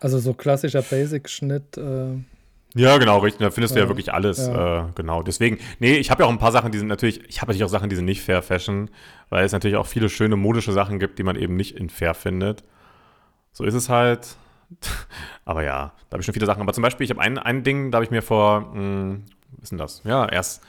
[0.00, 1.76] Also so klassischer Basic-Schnitt.
[1.76, 2.18] Äh,
[2.76, 3.40] Ja, genau, richtig.
[3.40, 4.46] Da findest du ja Ja, wirklich alles.
[4.46, 4.86] ja.
[4.86, 5.22] Äh, genau.
[5.24, 7.64] Deswegen, nee, ich habe ja auch ein paar Sachen, die sind natürlich, ich habe natürlich
[7.64, 8.90] auch Sachen, die sind nicht Fair Fashion,
[9.30, 12.14] weil es natürlich auch viele schöne modische Sachen gibt, die man eben nicht in Fair
[12.14, 12.62] findet.
[13.52, 14.36] So ist es halt.
[15.44, 16.60] Aber ja, da habe ich schon viele Sachen.
[16.62, 19.20] Aber zum Beispiel, ich habe ein, ein Ding, da habe ich mir vor, mh,
[19.52, 20.02] was ist denn das?
[20.04, 20.62] Ja, erst,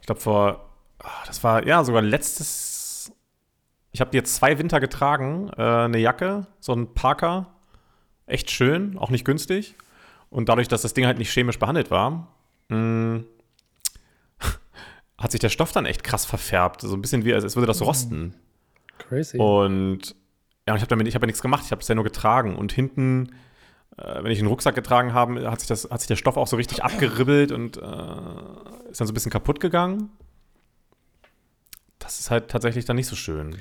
[0.00, 0.68] ich glaube vor,
[1.00, 3.12] ah, das war ja sogar letztes,
[3.90, 7.54] ich habe jetzt zwei Winter getragen, äh, eine Jacke, so ein Parker,
[8.26, 9.74] echt schön, auch nicht günstig.
[10.30, 12.28] Und dadurch, dass das Ding halt nicht chemisch behandelt war,
[12.68, 13.24] mh,
[15.18, 16.80] hat sich der Stoff dann echt krass verfärbt.
[16.80, 18.34] So ein bisschen wie, als, als würde das rosten.
[18.98, 19.36] crazy.
[19.38, 20.14] Und
[20.66, 22.04] ja, und ich habe damit, ich habe ja nichts gemacht, ich habe es ja nur
[22.04, 22.56] getragen.
[22.56, 23.34] Und hinten,
[23.96, 26.46] äh, wenn ich einen Rucksack getragen habe, hat sich, das, hat sich der Stoff auch
[26.46, 27.80] so richtig abgeribbelt und äh,
[28.90, 30.10] ist dann so ein bisschen kaputt gegangen.
[31.98, 33.56] Das ist halt tatsächlich dann nicht so schön.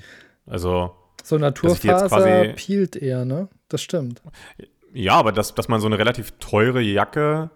[0.45, 3.47] Also, So Naturfaser peelt eher, ne?
[3.69, 4.21] Das stimmt.
[4.93, 7.49] Ja, aber dass, dass man so eine relativ teure Jacke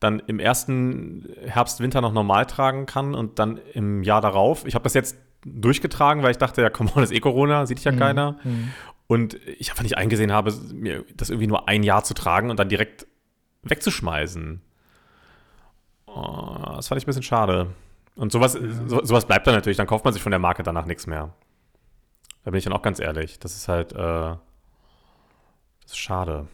[0.00, 4.66] dann im ersten Herbst, Winter noch normal tragen kann und dann im Jahr darauf.
[4.66, 7.78] Ich habe das jetzt durchgetragen, weil ich dachte, ja, komm das ist eh Corona, sieht
[7.78, 8.38] dich ja keiner.
[8.44, 8.72] Mhm.
[9.06, 12.58] Und ich einfach nicht eingesehen habe, mir das irgendwie nur ein Jahr zu tragen und
[12.58, 13.06] dann direkt
[13.62, 14.62] wegzuschmeißen.
[16.06, 17.74] Oh, das fand ich ein bisschen schade.
[18.14, 20.86] Und sowas, so, sowas bleibt dann natürlich, dann kauft man sich von der Marke danach
[20.86, 21.34] nichts mehr.
[22.44, 23.38] Da bin ich dann auch ganz ehrlich.
[23.38, 24.38] Das ist halt, äh, das
[25.86, 26.46] ist schade.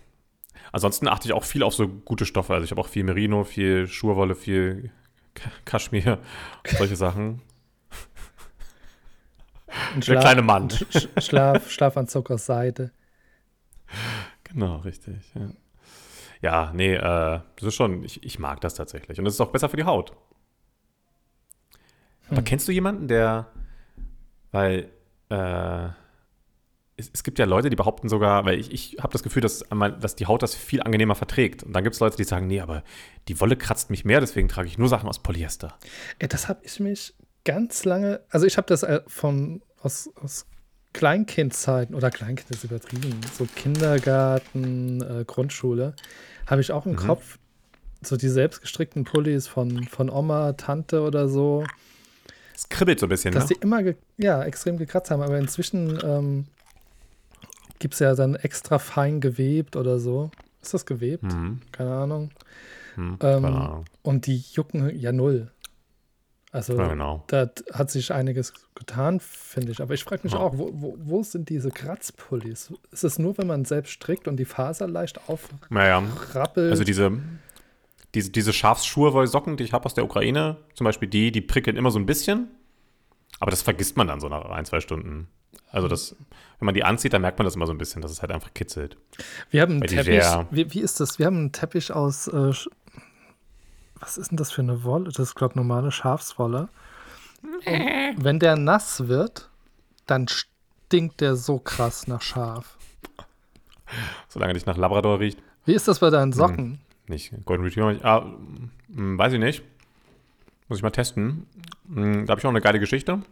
[0.73, 2.55] Ansonsten achte ich auch viel auf so gute Stoffe.
[2.55, 4.91] Also ich habe auch viel Merino, viel Schurwolle, viel
[5.65, 6.19] Kaschmir,
[6.79, 7.41] solche Sachen.
[9.95, 10.71] Ein Der kleine Mann.
[10.71, 12.93] Sch Schlaf, Schlafanzug aus Seide.
[14.45, 15.17] Genau, richtig.
[15.35, 15.51] Ja,
[16.41, 17.01] ja nee, äh,
[17.57, 19.19] das ist schon, ich, ich mag das tatsächlich.
[19.19, 20.13] Und es ist auch besser für die Haut.
[22.29, 22.45] Aber Hm.
[22.45, 23.47] kennst du jemanden, der,
[24.53, 24.91] weil,
[25.31, 25.87] äh,
[26.97, 29.71] es, es gibt ja Leute, die behaupten sogar, weil ich, ich habe das Gefühl, dass,
[29.71, 31.63] einmal- dass die Haut das viel angenehmer verträgt.
[31.63, 32.83] Und dann gibt es Leute, die sagen, nee, aber
[33.29, 35.79] die Wolle kratzt mich mehr, deswegen trage ich nur Sachen aus Polyester.
[36.19, 37.15] Ey, das habe ich mich
[37.45, 40.47] ganz lange, also ich habe das äh, von aus, aus
[40.93, 45.95] Kleinkindzeiten oder Kleinkind ist übertrieben, so Kindergarten, äh, Grundschule,
[46.47, 46.97] habe ich auch im Mhm.
[46.97, 47.39] Kopf
[48.03, 51.65] so die selbstgestrickten Pullis von, von Oma, Tante oder so,
[52.55, 53.55] Es kribbelt so ein bisschen, dass ne?
[53.55, 56.47] die immer ge ja, extrem gekratzt haben, aber inzwischen ähm,
[57.79, 60.31] gibt es ja dann extra fein gewebt oder so.
[60.63, 61.23] Ist das gewebt?
[61.23, 61.61] Mhm.
[61.71, 62.31] Keine Ahnung.
[62.97, 63.85] Hm, Ähm, keine Ahnung.
[64.03, 65.51] Und die jucken ja null.
[66.59, 67.23] Also Ja, genau.
[67.29, 69.81] da hat sich einiges getan, finde ich.
[69.81, 70.41] Aber ich frage mich Ja.
[70.41, 72.73] auch, wo, wo, wo sind diese Kratzpullis?
[72.91, 75.21] Ist es nur, wenn man selbst strickt und die Faser leicht
[75.71, 76.73] Naja, aufrappelt?
[76.73, 77.13] Also diese,
[78.17, 81.93] diese, diese Schafsschurwollsocken, die ich habe aus der Ukraine, zum Beispiel die, die prickeln immer
[81.93, 82.49] so ein bisschen.
[83.39, 85.29] Aber das vergisst man dann so nach ein, zwei Stunden.
[85.71, 86.17] Also das,
[86.59, 88.33] wenn man die anzieht, dann merkt man das immer so ein bisschen, dass es halt
[88.33, 88.97] einfach kitzelt.
[89.53, 90.25] wir haben einen Teppich.
[90.51, 91.21] Wie, wie ist das?
[91.21, 92.27] Wir haben einen Teppich aus.
[92.27, 92.53] Äh,
[94.01, 95.05] was ist denn das für eine Wolle?
[95.05, 96.69] Das ist, glaube ich, normale Schafswolle.
[97.43, 99.49] Und wenn der nass wird,
[100.07, 102.77] dann stinkt der so krass nach Schaf.
[104.29, 105.39] Solange nicht nach Labrador riecht.
[105.65, 106.81] Wie ist das bei deinen Socken?
[107.07, 107.97] Nicht Golden Retriever.
[108.05, 108.27] Ah,
[108.93, 109.63] hm, weiß ich nicht.
[110.69, 111.47] Muss ich mal testen.
[111.93, 113.23] Hm, Da habe ich auch eine geile Geschichte.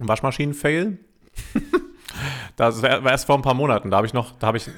[0.00, 0.98] Ein Waschmaschinen-Fail.
[2.56, 3.90] das war erst vor ein paar Monaten.
[3.90, 4.70] Da habe ich noch, da habe ich,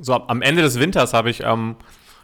[0.00, 1.76] so am- am Ende des Winters habe ich ähm,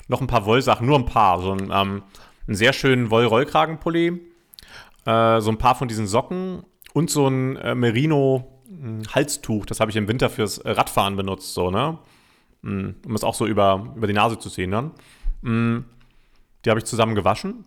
[0.09, 1.41] noch ein paar Wollsachen, nur ein paar.
[1.41, 2.03] So ein, ähm,
[2.47, 4.21] einen sehr schönen Woll-Rollkragenpulli,
[5.05, 9.67] äh, so ein paar von diesen Socken und so ein äh, Merino-Halstuch.
[9.67, 11.99] Das habe ich im Winter fürs Radfahren benutzt, so, ne?
[12.63, 14.93] Mm, um es auch so über, über die Nase zu ziehen dann.
[15.43, 15.85] Mm,
[16.65, 17.65] Die habe ich zusammen gewaschen.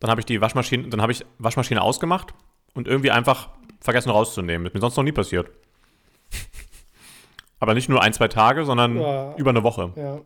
[0.00, 2.34] Dann habe ich die Waschmaschine, dann habe ich Waschmaschine ausgemacht
[2.74, 3.48] und irgendwie einfach
[3.80, 4.66] vergessen rauszunehmen.
[4.66, 5.50] Ist mir sonst noch nie passiert.
[7.60, 9.34] Aber nicht nur ein, zwei Tage, sondern Ja.
[9.36, 9.92] über eine Woche.
[9.96, 10.20] Ja.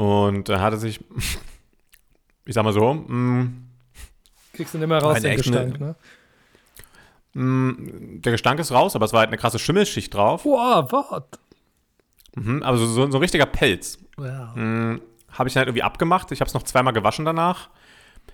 [0.00, 0.98] Und da hatte sich,
[2.46, 3.66] ich sag mal so, mm,
[4.54, 5.94] Kriegst du nicht mehr raus, den Gestank, ne?
[7.34, 10.44] mm, der Gestank ist raus, aber es war halt eine krasse Schimmelschicht drauf.
[10.44, 11.38] Boah, Wort.
[12.34, 13.98] Mhm, also so, so ein richtiger Pelz.
[14.18, 14.54] Ja.
[14.56, 16.32] Mm, habe ich dann halt irgendwie abgemacht.
[16.32, 17.68] Ich habe es noch zweimal gewaschen danach.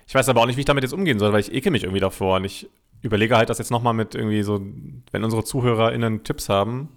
[0.07, 1.83] Ich weiß aber auch nicht, wie ich damit jetzt umgehen soll, weil ich ekel mich
[1.83, 2.37] irgendwie davor.
[2.37, 2.71] Und ich
[3.03, 4.65] überlege halt, das jetzt nochmal mit irgendwie so,
[5.11, 6.91] wenn unsere ZuhörerInnen Tipps haben,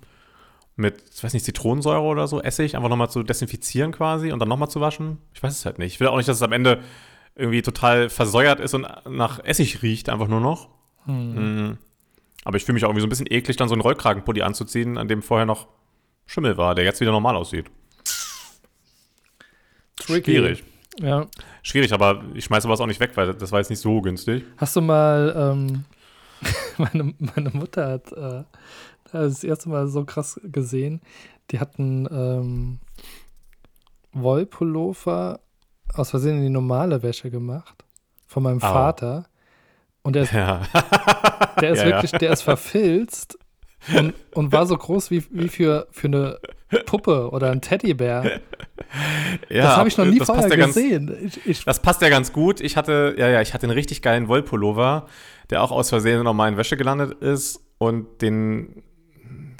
[0.80, 4.50] mit, ich weiß nicht, Zitronensäure oder so, Essig, einfach nochmal zu desinfizieren quasi und dann
[4.50, 5.20] nochmal zu waschen.
[5.34, 5.94] Ich weiß es halt nicht.
[5.94, 6.82] Ich will auch nicht, dass es am Ende
[7.36, 10.70] irgendwie total versäuert ist und nach Essig riecht, einfach nur noch.
[11.06, 11.74] Mm.
[12.44, 14.98] Aber ich fühle mich auch irgendwie so ein bisschen eklig, dann so einen Rollkragenpulli anzuziehen,
[14.98, 15.68] an dem vorher noch
[16.26, 17.66] Schimmel war, der jetzt wieder normal aussieht.
[19.98, 20.32] Tricky.
[20.32, 20.64] Schwierig.
[21.00, 21.28] Ja.
[21.62, 24.44] Schwierig, aber ich schmeiße was auch nicht weg, weil das war jetzt nicht so günstig.
[24.58, 25.86] Hast du mal, ähm,
[26.78, 28.44] meine, meine Mutter hat äh,
[29.12, 31.02] das erste Mal so krass gesehen,
[31.52, 32.80] die hatten ähm,
[34.14, 35.40] Wollpullover
[35.94, 37.84] aus Versehen in die normale Wäsche gemacht
[38.28, 38.72] von meinem Au.
[38.72, 39.26] Vater.
[40.04, 40.62] Und der ist, Ja.
[41.62, 43.38] der ist Ja, wirklich, der ist verfilzt
[43.96, 46.40] und, und war so groß wie, wie für, für eine
[46.86, 48.42] Puppe oder ein Teddybär.
[49.50, 51.16] ja das habe ich noch nie vorher ja ganz, gesehen.
[51.24, 52.62] Ich, ich, Das passt ja ganz gut.
[52.62, 55.08] Ich hatte, ja, ja, ich hatte einen richtig geilen Wollpullover,
[55.50, 57.62] der auch aus Versehen in Wäsche gelandet ist.
[57.78, 58.84] Und den,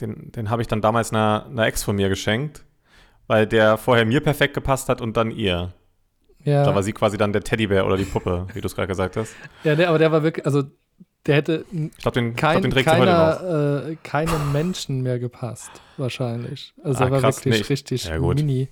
[0.02, 2.64] den, den habe ich dann damals einer, einer Ex von mir geschenkt,
[3.28, 5.74] weil der vorher mir perfekt gepasst hat und dann ihr.
[6.44, 6.64] ja.
[6.64, 9.18] Da war sie quasi dann der Teddybär oder die Puppe, wie du es gerade gesagt
[9.18, 9.36] hast.
[9.64, 10.64] Ja, der, aber der war wirklich, also
[11.26, 13.40] der hätte Ich glaube, den, ich kein, glaub, den sie heute noch.
[13.40, 16.74] keiner, äh, keinem Menschen mehr gepasst, wahrscheinlich.
[16.84, 18.38] Also Ah, er war krass, wirklich nee, ich- richtig ja, gut.
[18.38, 18.70] mini.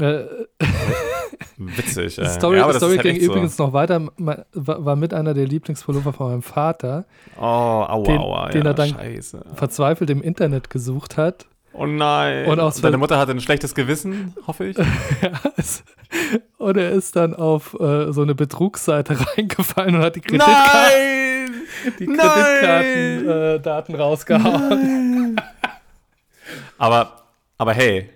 [0.00, 0.24] Äh,
[1.56, 2.26] Witzig, ey.
[2.28, 3.30] Story, ja, Story halt ging echt so.
[3.32, 7.04] übrigens noch weiter, war, mit einer der Lieblingspullover von meinem Vater,
[7.38, 9.44] Oh, aua, den- aua, den ja, er dann- scheiße.
[9.54, 11.46] verzweifelt im Internet gesucht hat.
[11.72, 12.46] Oh nein.
[12.46, 14.76] Und aus Deine Mutter hatte ein schlechtes Gewissen, hoffe ich.
[16.58, 21.52] und er ist dann auf äh, so eine Betrugsseite reingefallen und hat die Kreditkarten, Nein!
[22.00, 22.16] die Nein!
[22.18, 25.40] Kreditkartendaten äh, Daten rausgehauen.
[26.78, 27.22] Aber,
[27.58, 28.10] aber hey,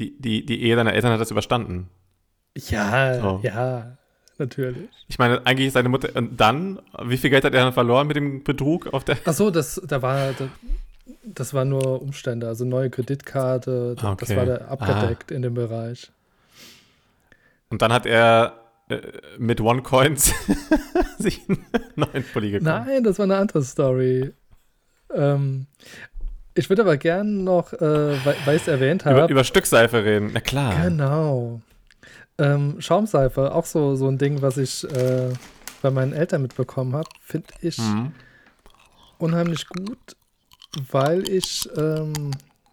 [0.00, 1.88] die, die, die Ehe deiner Eltern hat das überstanden.
[2.56, 3.40] Ja, Oh.
[3.42, 3.96] ja,
[4.38, 4.88] natürlich.
[5.08, 6.08] Ich meine, eigentlich ist deine Mutter.
[6.16, 9.18] Und dann, wie viel Geld hat er dann verloren mit dem Betrug auf der.
[9.24, 10.48] Ach so, das, da war, das,
[11.22, 14.36] das war nur Umstände, also neue Kreditkarte, das, das Okay.
[14.36, 16.10] war da abgedeckt in dem Bereich.
[17.68, 18.54] Und dann hat er
[18.88, 18.98] äh,
[19.38, 20.34] mit OneCoins
[21.18, 22.86] sich einen neuen Pulli gekauft.
[22.86, 24.32] Nein, das war eine andere Story.
[25.14, 25.66] Ähm,
[26.54, 27.78] ich würde aber gern noch, äh,
[28.24, 30.30] weil, ich es erwähnt Über, habe, über Stückseife reden.
[30.32, 30.74] Na klar.
[30.84, 31.60] Genau.
[32.38, 35.28] Ähm, Schaumseife, auch so, so ein Ding, was ich äh,
[35.82, 38.12] bei meinen Eltern mitbekommen habe, finde ich Mhm.
[39.18, 40.16] unheimlich gut,
[40.90, 42.30] weil ich ähm,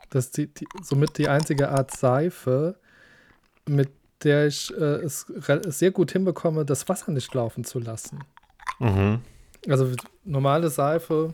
[0.10, 2.76] das die, die, somit die einzige Art Seife,
[3.68, 3.90] mit
[4.24, 5.26] der ich äh, es
[5.68, 8.20] sehr gut hinbekomme, das Wasser nicht laufen zu lassen.
[8.80, 9.20] Mhm.
[9.68, 9.92] Also
[10.24, 11.34] normale Seife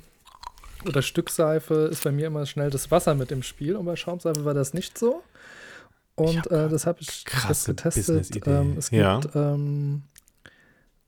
[0.88, 4.46] oder Stückseife ist bei mir immer schnell das Wasser mit im Spiel und bei Schaumseife
[4.46, 5.24] war das nicht so.
[6.15, 8.48] Und äh, das habe ich das getestet.
[8.48, 9.19] Ähm, es gibt Ja.
[9.36, 10.04] ähm,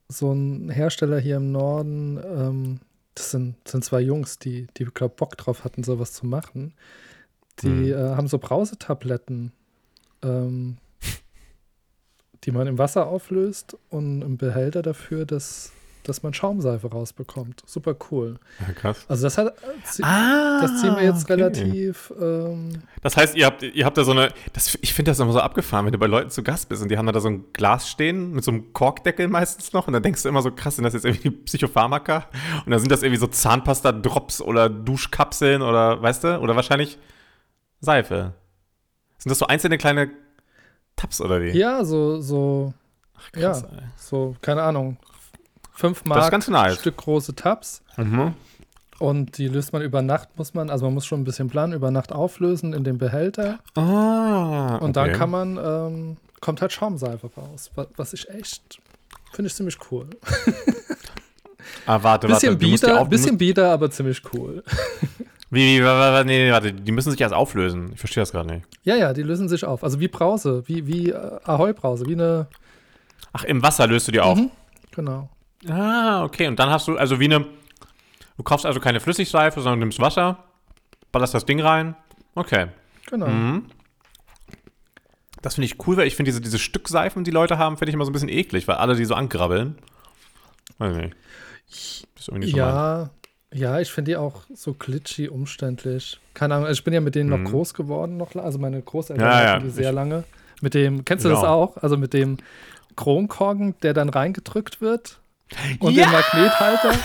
[0.07, 2.79] so einen Hersteller hier im Norden, ähm,
[3.13, 6.73] das sind, das sind zwei Jungs, die, die glaube Bock drauf hatten, sowas zu machen.
[7.61, 7.93] Die Hm.
[7.93, 9.51] äh, haben so Brausetabletten,
[10.23, 10.77] ähm,
[12.43, 15.71] die man im Wasser auflöst und einen Behälter dafür, dass,
[16.07, 17.63] dass man Schaumseife rausbekommt.
[17.65, 18.35] Super cool.
[18.65, 19.05] Ja, krass.
[19.07, 19.53] Also das hat,
[20.01, 21.33] Ah, das ziehen wir jetzt okay.
[21.33, 22.13] relativ.
[22.19, 22.69] Ähm,
[23.01, 24.29] Das heißt, ihr habt, ihr habt da so eine.
[24.53, 26.89] Das, ich finde das immer so abgefahren, wenn du bei Leuten zu Gast bist und
[26.89, 30.03] die haben da so ein Glas stehen mit so einem Korkdeckel meistens noch und dann
[30.03, 32.25] denkst du immer so, krass, sind das jetzt irgendwie Psychopharmaka?
[32.65, 36.39] Und dann sind das irgendwie so Zahnpasta-Drops oder Duschkapseln oder, weißt du?
[36.39, 36.97] Oder wahrscheinlich
[37.81, 38.33] Seife.
[39.17, 40.11] Sind das so einzelne kleine
[40.95, 41.49] Tabs oder wie?
[41.57, 42.73] ja, so, so,
[43.31, 43.77] Krass, ja.
[43.77, 43.83] ey.
[43.97, 44.97] so, keine Ahnung,
[45.75, 46.79] fünf Das Mark ist ganz nice.
[46.79, 47.81] Stück große Tabs.
[47.97, 48.33] Mhm.
[48.97, 51.73] Und die löst man über Nacht, muss man, also man muss schon ein bisschen planen,
[51.73, 53.59] über Nacht auflösen in den Behälter.
[53.75, 54.77] Ah.
[54.77, 55.17] Und dann okay.
[55.17, 57.71] kann man, ähm, kommt halt Schaumseife raus.
[57.75, 58.79] wa- Was ich echt,
[59.33, 60.07] finde ich ziemlich cool.
[61.87, 62.57] Ah, warte, Bisschen warte.
[62.65, 64.63] bieder, auf- bisschen bieder, aber ziemlich cool.
[65.51, 67.91] Wie, wie, wa- wa- wa- nee, nee, warte, die müssen sich erst auflösen.
[67.93, 68.65] Ich verstehe das gerade nicht.
[68.83, 69.83] Ja, ja, die lösen sich auf.
[69.83, 72.47] Also wie Brause, wie, wie äh, Ahoi-Brause, wie eine,
[73.31, 74.37] Ach, im Wasser löst du die auf.
[74.37, 74.49] Mhm.
[74.91, 75.29] genau.
[75.69, 76.47] Ah, okay.
[76.47, 77.45] Und dann hast du, also wie eine,
[78.37, 80.43] du kaufst also keine Flüssigseife, sondern nimmst Wasser,
[81.11, 81.95] ballerst das Ding rein.
[82.35, 82.67] Okay.
[83.07, 83.27] Genau.
[83.27, 83.65] Mhm.
[85.41, 87.93] Das finde ich cool, weil ich finde diese, diese Stückseifen, die Leute haben, finde ich
[87.95, 89.77] immer so ein bisschen eklig, weil alle die so angrabbeln.
[90.79, 91.15] Weiß nicht.
[91.67, 93.09] Ist irgendwie nicht so mein- Ja,
[93.53, 96.19] ja, ich finde die auch so glitchy, umständlich.
[96.33, 97.43] Keine Ahnung, also ich bin ja mit denen Mhm.
[97.43, 100.23] noch groß geworden, noch, also meine Großeltern Ja, ja, hatten die sehr ich- lange.
[100.61, 101.41] Mit dem, kennst du Genau.
[101.41, 101.77] das auch?
[101.77, 102.37] Also mit dem
[102.95, 105.19] Kronkorken, der dann reingedrückt wird
[105.79, 106.05] und Ja!
[106.05, 106.91] den Magnethalter.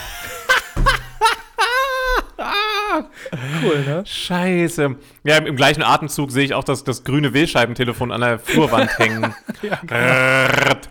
[3.62, 4.02] cool, ne?
[4.06, 4.96] Scheiße.
[5.24, 8.98] Ja, im, im gleichen Atemzug sehe ich auch das, das grüne Wählscheibentelefon an der Flurwand
[8.98, 9.34] hängen.
[9.90, 10.88] Rrrt.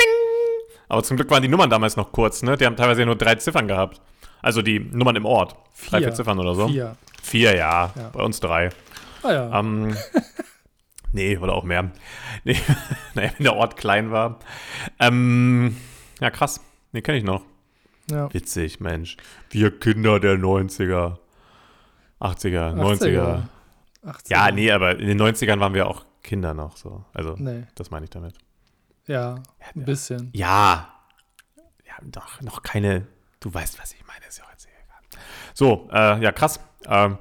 [0.00, 0.08] Ding.
[0.88, 2.56] Aber zum Glück waren die Nummern damals noch kurz, ne?
[2.56, 4.00] Die haben teilweise ja nur drei Ziffern gehabt.
[4.42, 5.56] Also die Nummern im Ort.
[5.88, 6.08] Drei, Vier.
[6.08, 6.68] vier Ziffern oder so.
[6.68, 6.96] Vier.
[7.22, 7.90] Vier, ja.
[7.96, 8.10] Ja.
[8.12, 8.68] Bei uns drei.
[9.22, 9.58] Ah ja.
[9.60, 9.96] Ähm,
[11.14, 11.90] nee, oder auch mehr.
[12.44, 12.58] Nee,
[13.14, 14.38] naja, wenn der Ort klein war.
[15.00, 15.76] Ähm,
[16.20, 16.60] ja, krass.
[16.92, 17.44] Nee, kenne ich noch.
[18.10, 18.32] ja.
[18.32, 19.16] Witzig, Mensch.
[19.50, 21.16] Wir Kinder der 90er.
[22.20, 23.42] 80er, 90er.
[24.04, 24.30] 80er.
[24.30, 27.04] Ja, nee, aber in den 90ern waren wir auch Kinder noch so.
[27.12, 28.34] Also, Nee, das meine ich damit.
[29.06, 29.36] ja,
[29.74, 30.30] ein bisschen.
[30.32, 30.90] Ja.
[31.86, 33.06] Ja, doch, noch keine.
[33.40, 35.22] Du weißt, was ich meine, ist ja auch jetzt egal.
[35.52, 36.60] So, äh, ja, krass.
[36.86, 37.18] Ähm,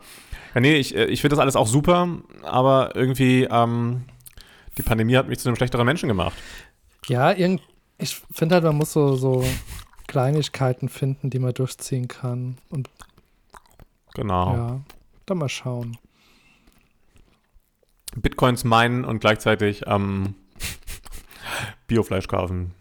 [0.53, 2.07] ja, nee, ich, äh, ich finde das alles auch super,
[2.43, 4.05] aber irgendwie, ähm,
[4.77, 6.35] die Pandemie hat mich zu einem schlechteren Menschen gemacht.
[7.07, 7.61] Ja, irgend,
[7.97, 9.45] ich finde halt, man muss so, so
[10.07, 12.57] Kleinigkeiten finden, die man durchziehen kann.
[12.69, 12.89] Und
[14.13, 14.53] Genau.
[14.53, 14.81] ja,
[15.25, 15.97] dann mal schauen.
[18.15, 20.35] Bitcoins meinen und gleichzeitig ähm,
[21.87, 22.73] Biofleisch kaufen.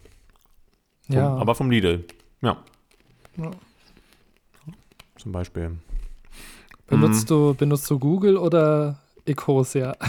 [1.06, 2.04] Vom, Ja, Aber vom Lidl.
[2.42, 2.62] Ja.
[3.36, 3.50] Ja.
[5.16, 5.78] Zum Beispiel.
[6.92, 7.34] Benutzt, Mhm.
[7.34, 9.96] du, benutzt du Google oder Ecosia?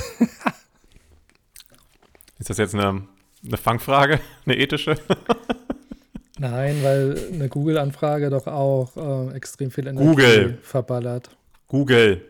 [2.39, 3.03] Ist das jetzt eine,
[3.45, 4.19] eine Fangfrage?
[4.45, 4.95] Eine ethische?
[6.39, 10.57] Nein, weil eine Google-Anfrage doch auch äh, extrem viel Energie Google.
[10.61, 11.29] verballert.
[11.67, 12.21] Google.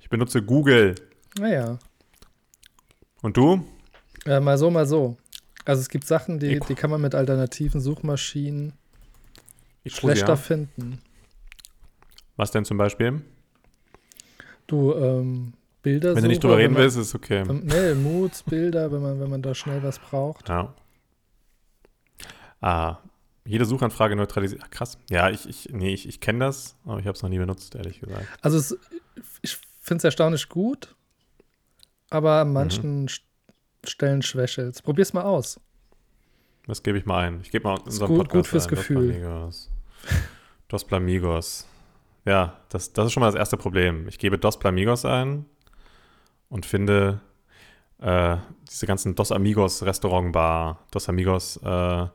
[0.00, 0.94] Ich benutze Google.
[1.38, 1.78] Naja,
[3.20, 3.62] Und du?
[4.24, 5.16] Äh, mal so, mal so.
[5.64, 8.72] Also es gibt Sachen, die, die kann man mit alternativen Suchmaschinen
[9.86, 10.36] schlechter ja.
[10.36, 11.02] finden.
[12.36, 13.20] Was denn zum Beispiel?
[14.68, 17.42] Du, ähm, Bilder Wenn du nicht drüber reden willst, ist okay.
[17.46, 20.48] Wenn, nee, Moods, Bilder, wenn man, wenn man da schnell was braucht.
[20.48, 20.72] Ja.
[22.60, 22.98] Ah,
[23.44, 24.60] jede Suchanfrage neutralisiert.
[24.64, 24.98] Ach, krass.
[25.10, 27.74] Ja, ich, ich, nee, ich, ich kenne das, aber ich habe es noch nie benutzt,
[27.74, 28.26] ehrlich gesagt.
[28.42, 28.76] Also es,
[29.42, 30.94] ich finde es erstaunlich gut,
[32.10, 33.06] aber an manchen Mhm.
[33.06, 33.22] St-
[33.86, 35.60] Stellen schwächelt Probier's mal aus.
[36.66, 37.40] Das gebe ich mal ein.
[37.40, 38.70] Ich gebe mal Ist unseren gut- Podcast gut fürs ein.
[38.70, 39.06] Gefühl.
[39.12, 39.70] Dos Plamigos.
[40.68, 41.66] Dos Plamigos.
[42.28, 44.06] Ja, das, das ist schon mal das erste Problem.
[44.06, 45.46] Ich gebe Dos Plamigos ein
[46.50, 47.22] und finde
[48.02, 48.36] äh,
[48.70, 52.06] diese ganzen Dos Amigos Restaurant Bar, Dos Amigos, äh,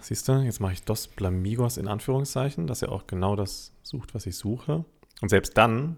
[0.00, 4.14] siehst du, jetzt mache ich Dos Plamigos in Anführungszeichen, dass er auch genau das sucht,
[4.14, 4.84] was ich suche.
[5.22, 5.96] Und selbst dann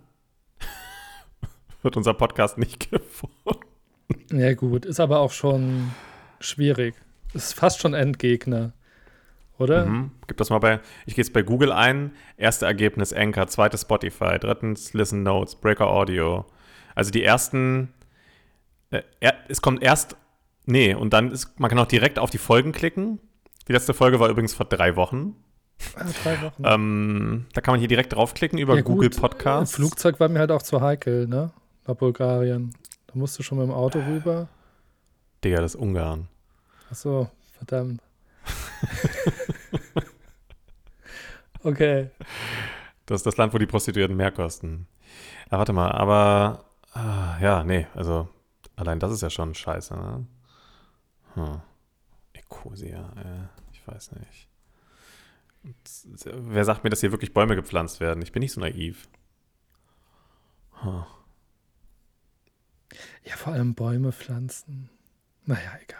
[1.82, 3.66] wird unser Podcast nicht gefunden.
[4.30, 5.90] Ja, gut, ist aber auch schon
[6.38, 6.94] schwierig.
[7.34, 8.74] Ist fast schon Endgegner.
[9.62, 9.86] Oder?
[9.86, 10.10] Mhm.
[10.26, 14.38] Gib das mal bei, ich gehe jetzt bei Google ein, erste Ergebnis Anchor, zweites Spotify,
[14.38, 16.44] drittens Listen Notes, Breaker Audio.
[16.94, 17.92] Also die ersten,
[18.90, 20.16] äh, er, es kommt erst,
[20.66, 23.18] nee, und dann ist, man kann auch direkt auf die Folgen klicken.
[23.68, 25.36] Die letzte Folge war übrigens vor drei Wochen.
[25.96, 26.62] Ah, drei Wochen.
[26.64, 29.78] Ähm, da kann man hier direkt draufklicken über Ja, Google gut, Podcasts.
[29.78, 31.52] Im Flugzeug war mir halt auch zu heikel, ne?
[31.86, 32.74] Nach Bulgarien.
[33.06, 34.48] Da musst du schon mit dem Auto rüber.
[35.44, 36.28] Digga, das ist Ungarn.
[36.90, 38.00] Achso, verdammt.
[41.64, 42.10] okay.
[43.06, 44.86] Das ist das Land, wo die Prostituierten mehr kosten.
[45.50, 48.28] Ja, warte mal, aber ah, ja, nee, also
[48.76, 50.26] allein das ist ja schon scheiße, ne?
[51.34, 51.60] Hm.
[52.32, 54.48] Ecosia, äh, ich weiß nicht.
[55.64, 55.74] Und,
[56.52, 58.22] wer sagt mir, dass hier wirklich Bäume gepflanzt werden?
[58.22, 59.08] Ich bin nicht so naiv.
[60.80, 61.04] Hm.
[63.24, 64.90] Ja, vor allem Bäume pflanzen.
[65.44, 65.98] Naja, egal.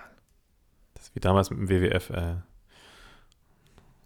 [0.94, 2.36] Das ist wie damals mit dem WWF, äh,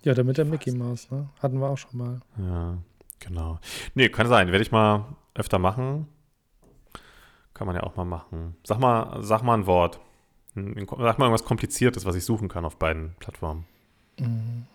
[0.07, 1.29] Ja, der mit der Mickey Mouse, ne?
[1.40, 2.21] Hatten wir auch schon mal.
[2.38, 2.79] ja,
[3.19, 3.59] genau.
[3.97, 6.07] Nee, kann sein, werde ich mal öfter machen.
[7.55, 8.55] Kann man ja auch mal machen.
[8.62, 9.99] Sag mal, sag mal ein Wort.
[10.55, 13.64] Sag mal irgendwas Kompliziertes, was ich suchen kann auf beiden Plattformen.
[14.21, 14.66] Mhm.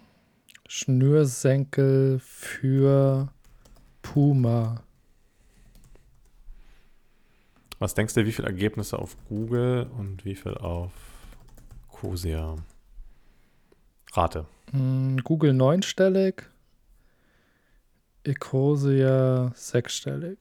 [0.67, 3.29] Schnürsenkel für
[4.01, 4.83] Puma.
[7.79, 10.91] Was denkst du, wie viele Ergebnisse auf Google und wie viel auf
[11.87, 12.57] Cosia?
[14.11, 14.45] Rate.
[14.71, 16.49] Mm, Google neunstellig.
[18.23, 20.37] Ecosia sechsstellig.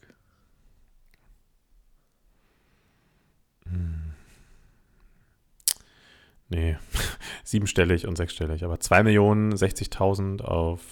[6.50, 6.76] Nee,
[7.44, 8.64] siebenstellig und sechsstellig.
[8.64, 10.82] Aber 2.060.000 auf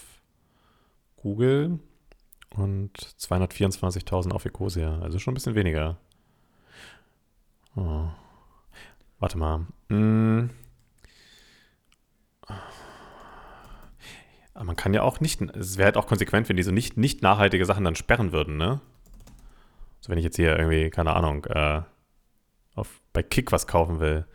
[1.17, 1.81] Google
[2.51, 5.01] und 224.000 auf Ecosia.
[5.01, 5.99] Also schon ein bisschen weniger.
[7.75, 8.07] Oh.
[9.19, 9.67] Warte mal.
[9.89, 10.51] Hm.
[14.59, 16.97] Aber man kann ja auch nicht, es wäre halt auch konsequent, wenn die so nicht,
[16.97, 18.81] nicht nachhaltige Sachen dann sperren würden, ne?
[20.01, 21.83] So wenn ich jetzt hier irgendwie, keine Ahnung, äh,
[22.75, 24.27] auf, bei Kick was kaufen will,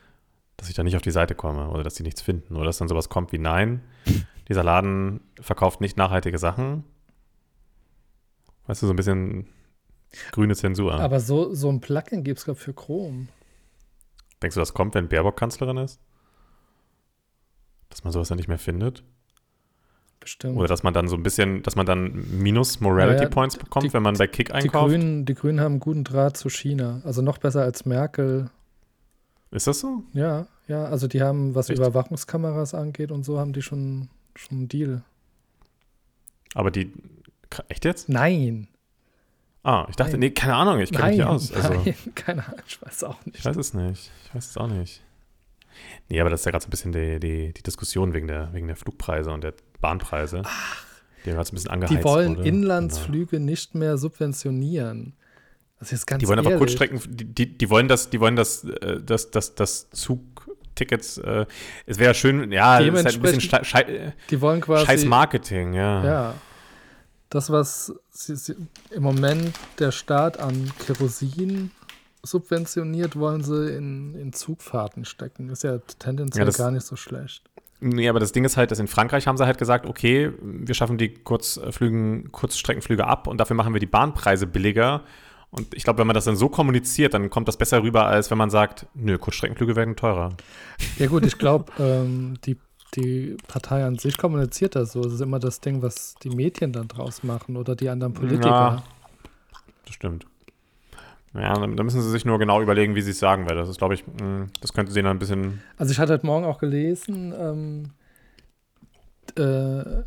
[0.56, 2.78] dass ich da nicht auf die Seite komme oder dass die nichts finden oder dass
[2.78, 3.84] dann sowas kommt wie nein,
[4.48, 6.86] dieser Laden verkauft nicht nachhaltige Sachen.
[8.68, 9.50] Weißt du, so ein bisschen
[10.32, 10.94] grüne Zensur.
[10.94, 13.28] Aber so, so ein Plugin gibt es, ich, für Chrome.
[14.42, 16.00] Denkst du, das kommt, wenn Baerbock Kanzlerin ist?
[17.90, 19.04] Dass man sowas dann nicht mehr findet?
[20.24, 20.58] Bestimmt.
[20.58, 23.86] Oder dass man dann so ein bisschen, dass man dann minus Morality Naja, Points bekommt,
[23.86, 24.90] die- wenn man bei Kick die, einkauft?
[24.90, 27.02] Grünen, die Grünen haben einen guten Draht zu China.
[27.04, 28.50] Also noch besser als Merkel.
[29.52, 30.04] Ist das so?
[30.14, 30.86] Ja, ja.
[30.86, 31.78] Also die haben, was Echt?
[31.78, 35.02] Überwachungskameras angeht und so, haben die schon, schon einen Deal.
[36.54, 36.92] Aber die.
[37.68, 38.08] Echt jetzt?
[38.10, 38.68] Nein.
[39.62, 40.20] Ah, ich dachte, Nein.
[40.22, 41.52] nee, keine Ahnung, ich kenne mich aus.
[41.54, 43.40] Also, nein, keine Ahnung, ich weiß auch nicht.
[43.40, 44.12] Ich weiß es nicht.
[44.26, 45.02] Ich weiß es auch nicht.
[46.10, 48.54] Nee, aber das ist ja gerade so ein bisschen die, die, die Diskussion wegen der,
[48.54, 50.42] wegen der Flugpreise und der Bahnpreise.
[50.46, 50.86] Ach,
[51.26, 52.48] die gerade so ein bisschen angeheizt Die wollen wurde.
[52.48, 55.14] Inlandsflüge nicht mehr subventionieren.
[55.80, 56.58] Das ist ganz Die wollen ehrlich.
[56.58, 61.46] Kurzstrecken, die, die, die wollen das, die wollen das, äh, das, das, das Zugtickets, äh,
[61.86, 64.86] es wäre schön, ja, es ist halt ein bisschen schei schei Die wollen quasi.
[64.86, 66.06] scheiß Marketing, ja.
[66.06, 66.36] Ja.
[67.30, 68.56] Das, was sie, sie,
[68.92, 71.72] im Moment der Staat an Kerosin
[72.24, 75.50] subventioniert, wollen sie in, in Zugfahrten stecken.
[75.50, 77.44] Ist ja tendenziell Ja, gar nicht so schlecht.
[77.82, 80.74] Nee, aber das Ding ist halt, dass in Frankreich haben sie halt gesagt, okay, wir
[80.74, 85.04] schaffen die Kurzflügen, Kurzstreckenflüge ab und dafür machen wir die Bahnpreise billiger.
[85.52, 88.32] Und ich glaube, wenn man das dann so kommuniziert, dann kommt das besser rüber, als
[88.32, 90.30] wenn man sagt, nö, Kurzstreckenflüge werden teurer.
[90.98, 92.58] Ja, gut, ich glaube, ähm, die,
[92.96, 95.02] die Partei an sich kommuniziert das so.
[95.02, 98.48] Es ist immer das Ding, was die Medien dann draus machen oder die anderen Politiker.
[98.48, 98.84] Ja.
[99.86, 100.26] Das stimmt.
[101.34, 103.80] Ja, da müssen sie sich nur genau überlegen, wie sie es sagen, weil das ist,
[103.80, 105.62] glaube ich, mh, das könnte sie dann ein bisschen.
[105.78, 107.92] Also ich hatte heute Morgen auch gelesen, ähm,
[109.36, 110.04] äh,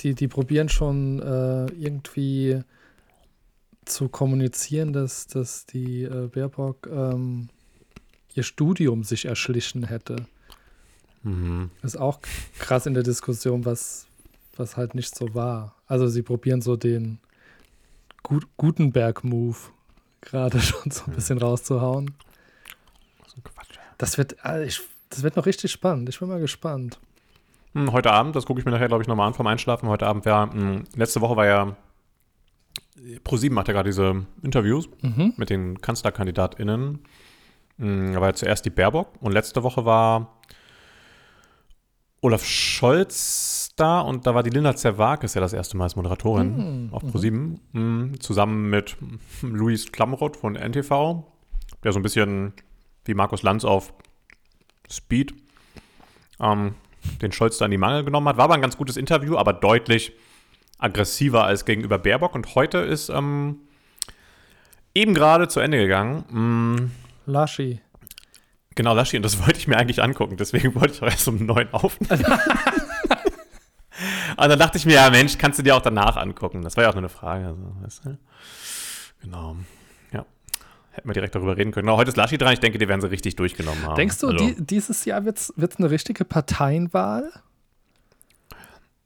[0.00, 2.62] die, die probieren schon äh, irgendwie
[3.84, 7.48] zu kommunizieren, dass, dass die äh, Baerbock ähm,
[8.34, 10.16] ihr Studium sich erschlichen hätte.
[11.22, 11.70] Mhm.
[11.82, 12.20] Das ist auch
[12.58, 14.06] krass in der Diskussion, was,
[14.56, 15.76] was halt nicht so war.
[15.86, 17.18] Also sie probieren so den
[18.22, 19.56] Gut Gutenberg-Move
[20.20, 22.14] gerade schon so ein bisschen rauszuhauen.
[23.26, 23.78] So ein Quatsch.
[23.98, 26.08] Das wird, äh, ich, das wird noch richtig spannend.
[26.08, 26.98] Ich bin mal gespannt.
[27.74, 29.88] Hm, Heute Abend, das gucke ich mir nachher, glaube ich, nochmal an vom Einschlafen.
[29.88, 31.76] Heute Abend war, mh, letzte Woche war ja,
[33.24, 35.34] Pro7 macht ja gerade diese Interviews Mhm.
[35.36, 36.98] mit den KanzlerkandidatInnen.
[37.78, 40.38] Da war ja zuerst die Baerbock und letzte Woche war
[42.20, 46.86] Olaf Scholz da und da war die Linda Zerwakis ja das erste Mal als Moderatorin
[46.86, 46.94] Mhm.
[46.94, 48.96] auf Pro7, mh, zusammen mit
[49.42, 51.24] Luis Klamroth von NTV,
[51.84, 52.52] der so ein bisschen
[53.04, 53.92] wie Markus Lanz auf
[54.90, 55.34] Speed
[56.40, 56.74] ähm,
[57.22, 58.36] den Scholz da in die Mangel genommen hat.
[58.36, 60.12] War aber ein ganz gutes Interview, aber deutlich
[60.78, 62.34] aggressiver als gegenüber Baerbock.
[62.34, 63.58] Und heute ist ähm,
[64.94, 66.24] eben gerade zu Ende gegangen.
[66.30, 67.80] Mm, Laschi.
[68.74, 70.36] genau, Laschi, und das wollte ich mir eigentlich angucken.
[70.38, 72.24] Deswegen wollte ich auch erst um neun aufnehmen.
[74.42, 76.62] Und dann dachte ich mir, ja Mensch, kannst du dir auch danach angucken.
[76.62, 77.46] Das war ja auch nur eine Frage.
[77.48, 78.18] Also, weißt du?
[79.22, 79.56] Genau.
[80.12, 80.24] Ja.
[80.92, 81.86] Hätten wir direkt darüber reden können.
[81.86, 82.52] Genau, heute ist Laschi dran.
[82.54, 83.96] Ich denke, die werden sie richtig durchgenommen haben.
[83.96, 87.30] Denkst du, Also- die, dieses Jahr wird es eine richtige Parteienwahl?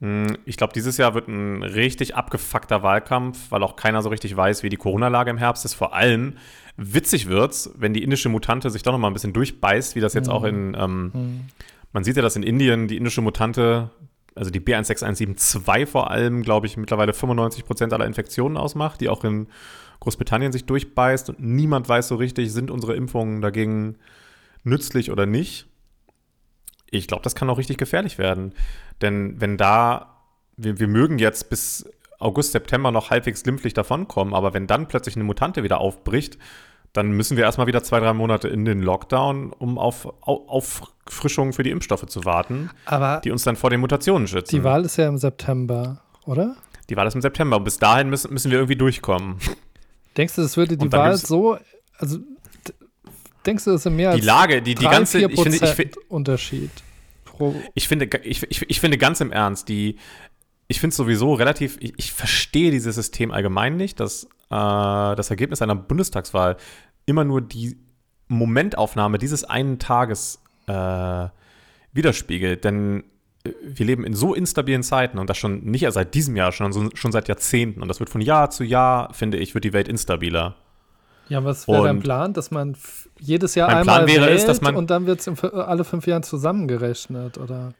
[0.00, 4.36] Mm, Ich glaube, dieses Jahr wird ein richtig abgefuckter Wahlkampf, weil auch keiner so richtig
[4.36, 5.74] weiß, wie die Corona-Lage im Herbst ist.
[5.74, 6.36] Vor allem
[6.76, 10.14] witzig wird's, wenn die indische Mutante sich doch noch mal ein bisschen durchbeißt, wie das
[10.14, 11.40] jetzt auch in, ähm,
[11.92, 13.90] man sieht ja, dass in Indien die indische Mutante,
[14.34, 19.24] also die B16172 vor allem, glaube ich, mittlerweile 95 Prozent aller Infektionen ausmacht, die auch
[19.24, 19.48] in
[20.00, 23.96] Großbritannien sich durchbeißt und niemand weiß so richtig, sind unsere Impfungen dagegen
[24.64, 25.66] nützlich oder nicht.
[26.90, 28.54] Ich glaube, das kann auch richtig gefährlich werden.
[29.02, 30.20] Denn wenn da,
[30.56, 35.16] wir, wir mögen jetzt bis August, September noch halbwegs glimpflich davonkommen, aber wenn dann plötzlich
[35.16, 36.38] eine Mutante wieder aufbricht,
[36.94, 41.52] dann müssen wir erstmal wieder zwei, drei Monate in den Lockdown, um auf Au- Auffrischungen
[41.52, 44.56] für die Impfstoffe zu warten, Aber die uns dann vor den Mutationen schützen.
[44.56, 46.56] die Wahl ist ja im September, oder?
[46.88, 49.36] die Wahl ist im September und bis dahin müssen, müssen wir irgendwie durchkommen.
[50.16, 51.58] Denkst du, es würde die Wahl so,
[51.98, 52.18] also
[53.46, 55.56] denkst du, es sind mehr Die als Lage, die, die drei, ganze, vier ich finde,
[55.56, 56.70] ich, Prozent fi- Unterschied
[57.24, 59.96] pro ich finde, ich, ich, ich finde ganz im Ernst, die,
[60.68, 65.30] ich finde es sowieso relativ, ich, ich verstehe dieses System allgemein nicht, dass äh, das
[65.30, 66.56] Ergebnis einer Bundestagswahl
[67.06, 67.76] immer nur die
[68.28, 71.28] Momentaufnahme dieses einen Tages äh,
[71.92, 72.64] widerspiegelt.
[72.64, 73.04] Denn
[73.44, 76.52] äh, wir leben in so instabilen Zeiten und das schon nicht erst seit diesem Jahr,
[76.52, 77.82] schon, so- schon seit Jahrzehnten.
[77.82, 80.56] Und das wird von Jahr zu Jahr, finde ich, wird die Welt instabiler.
[81.28, 82.76] Ja, was wäre dein Plan, dass man
[83.18, 86.06] jedes Jahr einmal Plan wäre wählt es, dass man- und dann wird es alle fünf
[86.06, 87.72] Jahren zusammengerechnet, oder?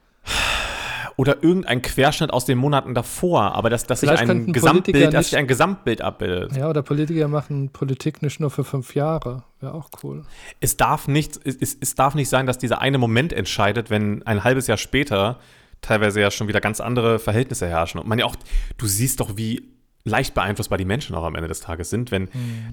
[1.17, 5.27] Oder irgendein Querschnitt aus den Monaten davor, aber dass, dass sich ein Gesamtbild, Politiker dass
[5.27, 6.57] sich nicht- ein Gesamtbild abbildet.
[6.57, 9.45] Ja, oder Politiker machen Politik nicht nur für fünf Jahre.
[9.61, 10.23] Wäre auch cool.
[10.61, 14.43] es darf nicht, es, es darf nicht sein, dass dieser eine Moment entscheidet, wenn ein
[14.45, 15.39] halbes Jahr später
[15.83, 18.01] teilweise ja schon wieder ganz andere Verhältnisse herrschen.
[18.01, 18.37] Und man ja auch,
[18.79, 19.69] du siehst doch, wie
[20.05, 22.29] leicht beeinflussbar die Menschen auch am Ende des Tages sind, wenn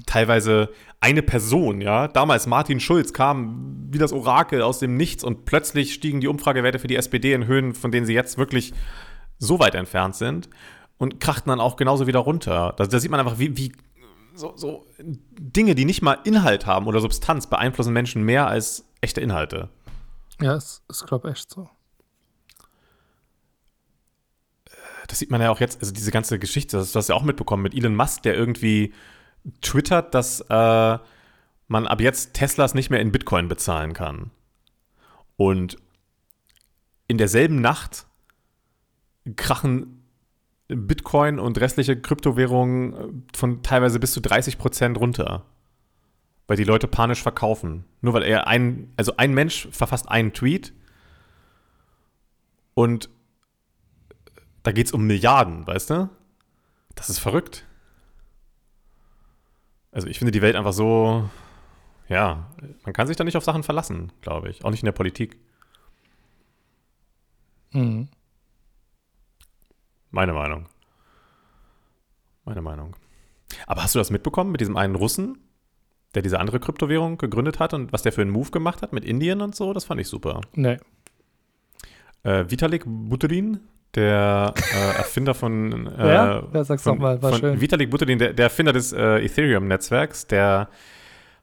[0.05, 0.69] teilweise
[0.99, 5.93] eine Person, ja, damals Martin Schulz kam wie das Orakel aus dem Nichts und plötzlich
[5.93, 8.73] stiegen die Umfragewerte für die SPD in Höhen, von denen sie jetzt wirklich
[9.37, 10.49] so weit entfernt sind
[10.97, 12.73] und krachten dann auch genauso wieder runter.
[12.77, 13.71] Da, da sieht man einfach, wie, wie
[14.35, 19.21] so, so Dinge, die nicht mal Inhalt haben oder Substanz, beeinflussen Menschen mehr als echte
[19.21, 19.69] Inhalte.
[20.41, 21.69] Ja, es ist, glaube ich, echt so.
[25.11, 27.25] Das sieht man ja auch jetzt, also diese ganze Geschichte, das hast du ja auch
[27.25, 28.93] mitbekommen mit Elon Musk, der irgendwie
[29.59, 30.97] twittert, dass äh,
[31.67, 34.31] man ab jetzt Teslas nicht mehr in Bitcoin bezahlen kann.
[35.35, 35.75] Und
[37.09, 38.05] in derselben Nacht
[39.35, 40.01] krachen
[40.69, 45.43] Bitcoin und restliche Kryptowährungen äh, von teilweise bis zu 30 Prozent runter.
[46.47, 47.83] Weil die Leute panisch verkaufen.
[47.99, 50.71] Nur weil er ein, also ein Mensch verfasst einen Tweet
[52.75, 53.09] und
[54.63, 56.09] da geht es um Milliarden, weißt du?
[56.95, 57.65] Das ist verrückt.
[59.91, 61.29] Also ich finde die Welt einfach so,
[62.07, 62.49] ja,
[62.83, 64.63] man kann sich da nicht auf Sachen verlassen, glaube ich.
[64.63, 65.37] Auch nicht in der Politik.
[67.71, 68.09] Mhm.
[70.11, 70.67] Meine Meinung.
[72.45, 72.95] Meine Meinung.
[73.67, 75.37] Aber hast du das mitbekommen mit diesem einen Russen,
[76.15, 79.05] der diese andere Kryptowährung gegründet hat und was der für einen Move gemacht hat mit
[79.05, 79.73] Indien und so?
[79.73, 80.41] Das fand ich super.
[80.53, 80.77] Nee.
[82.23, 83.61] Äh, Vitalik Buterin,
[83.95, 86.47] der äh, Erfinder von, äh, Wer?
[86.51, 87.61] Wer sag's von, mal, war von schön.
[87.61, 90.69] Vitalik Buterin, der, der Erfinder des äh, Ethereum-Netzwerks, der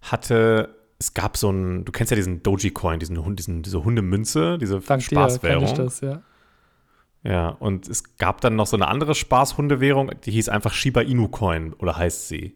[0.02, 4.58] hatte, es gab so einen, du kennst ja diesen Dogecoin, diesen Hund, diesen, diese Hundemünze,
[4.58, 5.64] diese Dank dir Spaßwährung.
[5.64, 6.22] ich das, ja.
[7.24, 11.28] Ja, und es gab dann noch so eine andere Spaßhundewährung, die hieß einfach Shiba Inu
[11.28, 12.54] Coin oder heißt sie.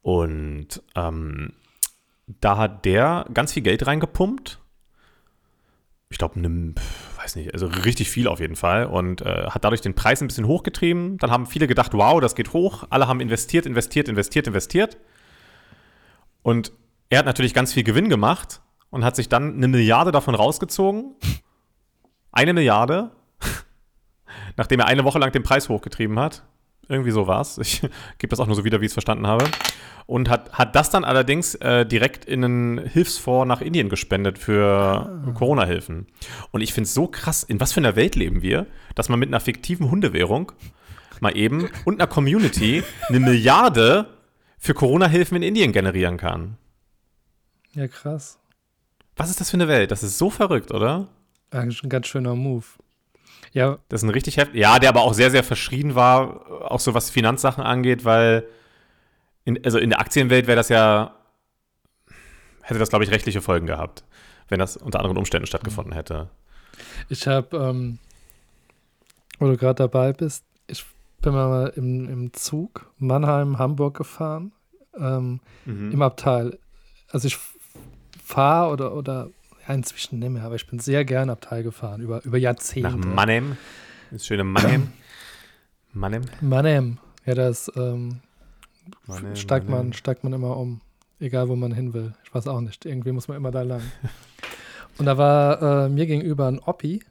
[0.00, 1.52] Und ähm,
[2.26, 4.60] da hat der ganz viel Geld reingepumpt.
[6.10, 6.74] Ich glaube, ne,
[7.24, 8.86] weiß nicht, also richtig viel auf jeden Fall.
[8.86, 11.18] Und äh, hat dadurch den Preis ein bisschen hochgetrieben.
[11.18, 12.84] Dann haben viele gedacht, wow, das geht hoch.
[12.90, 14.98] Alle haben investiert, investiert, investiert, investiert.
[16.42, 16.72] Und
[17.08, 18.60] er hat natürlich ganz viel Gewinn gemacht
[18.90, 21.16] und hat sich dann eine Milliarde davon rausgezogen.
[22.30, 23.10] Eine Milliarde
[24.56, 26.44] nachdem er eine Woche lang den Preis hochgetrieben hat.
[26.88, 27.58] Irgendwie so war es.
[27.58, 27.80] Ich
[28.18, 29.44] gebe das auch nur so wieder, wie ich es verstanden habe.
[30.06, 35.22] Und hat, hat das dann allerdings äh, direkt in einen Hilfsfonds nach Indien gespendet für
[35.34, 36.06] Corona-Hilfen.
[36.50, 39.18] Und ich finde es so krass, in was für einer Welt leben wir, dass man
[39.18, 40.52] mit einer fiktiven Hundewährung
[41.20, 44.06] mal eben und einer Community eine Milliarde
[44.58, 46.58] für Corona-Hilfen in Indien generieren kann.
[47.72, 48.38] Ja, krass.
[49.16, 49.90] Was ist das für eine Welt?
[49.90, 51.08] Das ist so verrückt, oder?
[51.50, 52.64] Eigentlich ein ganz schöner Move.
[53.54, 54.60] Ja, Das ist ein richtig heftig.
[54.60, 58.46] Ja, der aber auch sehr, sehr verschrien war, auch so was Finanzsachen angeht, weil
[59.44, 61.14] in, also in der Aktienwelt wäre das ja,
[62.62, 64.04] hätte das, glaube ich, rechtliche Folgen gehabt,
[64.48, 66.28] wenn das unter anderen Umständen stattgefunden hätte.
[67.08, 67.98] ich habe, ähm,
[69.38, 70.84] wo du gerade dabei bist, ich
[71.20, 74.52] bin mal im, im Zug Mannheim, Hamburg gefahren,
[74.98, 75.92] ähm, Mhm.
[75.92, 76.58] im Abteil.
[77.10, 77.38] Also ich
[78.22, 79.28] fahre oder, oder
[79.66, 82.90] ja, inzwischen nicht mehr, aber ich bin sehr gern Abteil gefahren, über, über Jahrzehnte.
[82.90, 83.56] Nach Mannheim.
[84.10, 84.92] Das schöne Mannheim.
[85.92, 86.22] Mannheim.
[86.40, 86.98] Mannheim.
[87.24, 88.20] Ja, das ähm,
[89.06, 90.80] Mannheim, steigt, man, steigt man immer um.
[91.20, 92.14] Egal, wo man hin will.
[92.24, 92.84] Ich weiß auch nicht.
[92.84, 93.82] Irgendwie muss man immer da lang.
[94.98, 97.02] Und da war äh, mir gegenüber ein Oppi.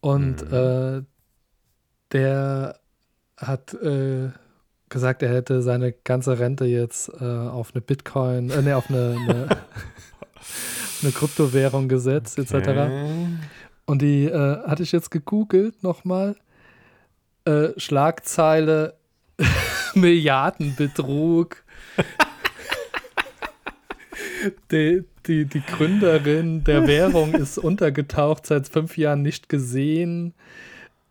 [0.00, 0.54] Und Mhm.
[0.56, 1.02] äh,
[2.12, 2.78] der
[3.36, 4.30] hat äh,
[4.88, 9.16] gesagt, er hätte seine ganze Rente jetzt äh, auf eine Bitcoin, äh, nee, auf eine,
[9.18, 9.48] eine,
[11.06, 12.54] eine Kryptowährung gesetzt, etc.
[12.54, 13.26] Okay.
[13.86, 16.36] Und die äh, hatte ich jetzt gegoogelt nochmal.
[17.44, 18.94] Äh, Schlagzeile
[19.94, 21.62] Milliardenbetrug.
[24.72, 30.34] die, die, die Gründerin der Währung ist untergetaucht, seit fünf Jahren nicht gesehen.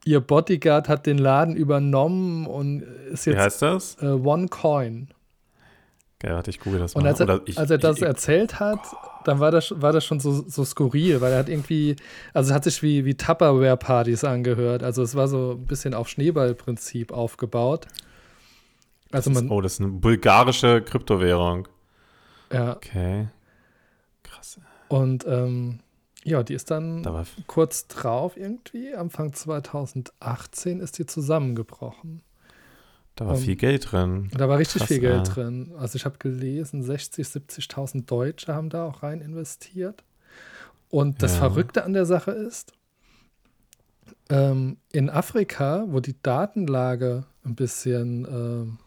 [0.04, 2.82] Ihr Bodyguard hat den Laden übernommen und
[3.12, 3.98] ist Wie jetzt heißt das?
[4.02, 5.08] äh, OneCoin.
[6.26, 7.02] Okay, warte, ich google das mal.
[7.02, 8.80] Und als er, ich- als er das ich, erzählt hat,
[9.26, 11.96] dann war das, war das schon so, so skurril, weil er hat irgendwie,
[12.34, 14.82] also es hat sich wie, wie Tupperware-Partys angehört.
[14.84, 17.88] Also es war so ein bisschen auf Schneeballprinzip aufgebaut.
[19.12, 21.68] Also man, Oh, das ist eine bulgarische Kryptowährung.
[22.52, 23.28] ja, Okay.
[24.24, 24.60] Krass.
[24.90, 25.80] und ähm,
[26.24, 32.22] ja, die ist dann Da kurz drauf irgendwie, Anfang 2018 ist die zusammengebrochen.
[33.16, 34.30] Da war Um, viel Geld drin.
[34.38, 35.34] Da war richtig Krass, viel Geld ja.
[35.34, 35.72] drin.
[35.78, 40.04] Also ich habe gelesen, 60, 70.000 Deutsche haben da auch rein investiert.
[40.90, 41.40] Und das Ja.
[41.40, 42.74] Verrückte an der Sache ist,
[44.30, 48.78] ähm, in Afrika, wo die Datenlage ein bisschen ähm,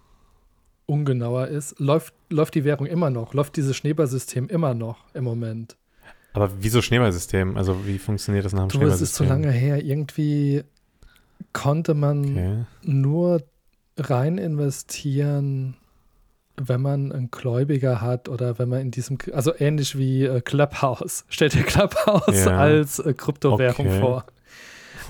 [0.87, 5.77] ungenauer ist, läuft, läuft die Währung immer noch, läuft dieses Schneeballsystem immer noch im Moment.
[6.33, 7.57] Aber wieso Schneeballsystem?
[7.57, 9.29] Also wie funktioniert das nach dem Du, es ist so Schneeballsystem?
[9.29, 9.85] lange her.
[9.85, 10.65] Irgendwie
[11.53, 12.65] konnte man Okay.
[12.83, 13.43] nur
[13.99, 15.77] rein investieren,
[16.57, 21.25] wenn man einen Gläubiger hat oder wenn man in diesem, also ähnlich wie äh, Clubhouse.
[21.29, 22.59] Stellt dir Clubhouse Ja.
[22.59, 24.01] als äh, Kryptowährung Okay.
[24.01, 24.25] vor.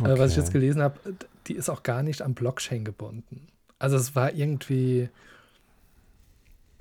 [0.00, 0.40] Äh, was ich Okay.
[0.40, 0.98] jetzt gelesen habe,
[1.46, 3.48] die ist auch gar nicht an Blockchain gebunden.
[3.78, 5.08] Also es war irgendwie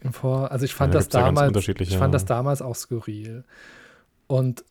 [0.02, 3.44] im Vor, also ich fand da das ja damals, ich fand das damals auch skurril.
[4.28, 4.64] Und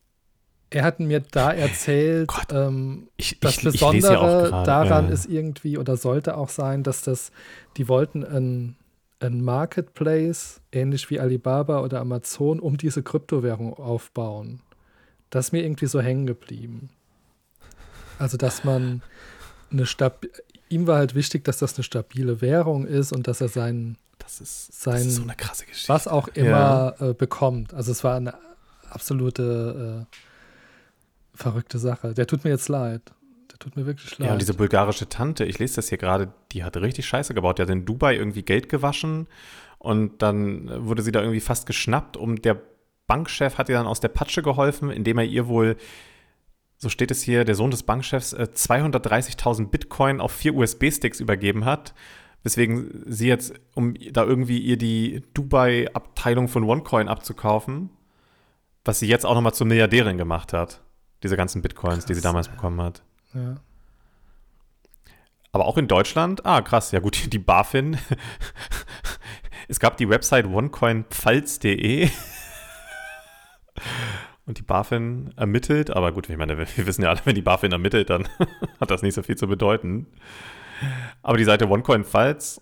[0.71, 2.53] er hat mir da erzählt, Gott.
[2.53, 6.49] ähm, Ich, das ich, ich lese ja Besondere daran äh, ist irgendwie oder sollte auch
[6.49, 7.31] sein, dass das,
[7.77, 8.77] die wollten ein,
[9.21, 14.61] ein Marketplace, ähnlich wie Alibaba oder Amazon, um diese Kryptowährung aufbauen.
[15.31, 16.91] Das ist mir irgendwie so hängen geblieben.
[18.19, 19.03] Also, dass man
[19.71, 20.25] eine Stab
[20.69, 24.41] ihm war halt wichtig, dass das eine stabile Währung ist und dass er sein, das,
[24.41, 25.89] ist, das sein ist so eine krasse Geschichte.
[25.89, 27.75] was auch immer äh, bekommt.
[27.75, 28.35] Also es war eine
[28.91, 30.17] absolute äh,
[31.37, 32.15] verrückte Sache.
[32.15, 33.03] Der tut mir jetzt leid.
[33.51, 34.27] Der tut mir wirklich leid.
[34.27, 37.59] Ja, und diese bulgarische Tante, ich lese das hier gerade, die hatte richtig Scheiße gebaut.
[37.59, 39.29] Die hat in Dubai irgendwie Geld gewaschen
[39.79, 42.61] und dann wurde sie da irgendwie fast geschnappt und der
[43.07, 45.77] Bankchef hat ihr dann aus der Patsche geholfen, indem er ihr wohl,
[46.77, 51.65] so steht es hier, der Sohn des Bankchefs, äh, 230.000 Bitcoin auf vier USB-Sticks übergeben
[51.65, 51.95] hat.
[52.43, 57.91] Weswegen sie jetzt, um da irgendwie ihr die Dubai-Abteilung von OneCoin abzukaufen,
[58.85, 60.83] was sie jetzt auch nochmal zur Milliardärin gemacht hat.
[61.23, 63.03] Diese ganzen Bitcoins, die sie Krass, damals bekommen hat.
[63.35, 63.57] ja.
[65.53, 66.45] Aber auch in Deutschland?
[66.45, 66.93] Ah, krass.
[66.93, 67.97] Ja gut, die BaFin.
[69.69, 72.11] es gab die Website onecoinpfalz.de.
[74.45, 77.73] Und die BaFin ermittelt, aber gut, ich meine, wir wissen ja alle, wenn die BaFin
[77.73, 78.29] ermittelt, dann
[78.81, 80.07] hat das nicht so viel zu bedeuten.
[81.23, 82.61] Aber die Seite OneCoin Pfalz,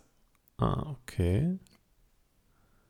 [0.58, 1.58] ah, okay.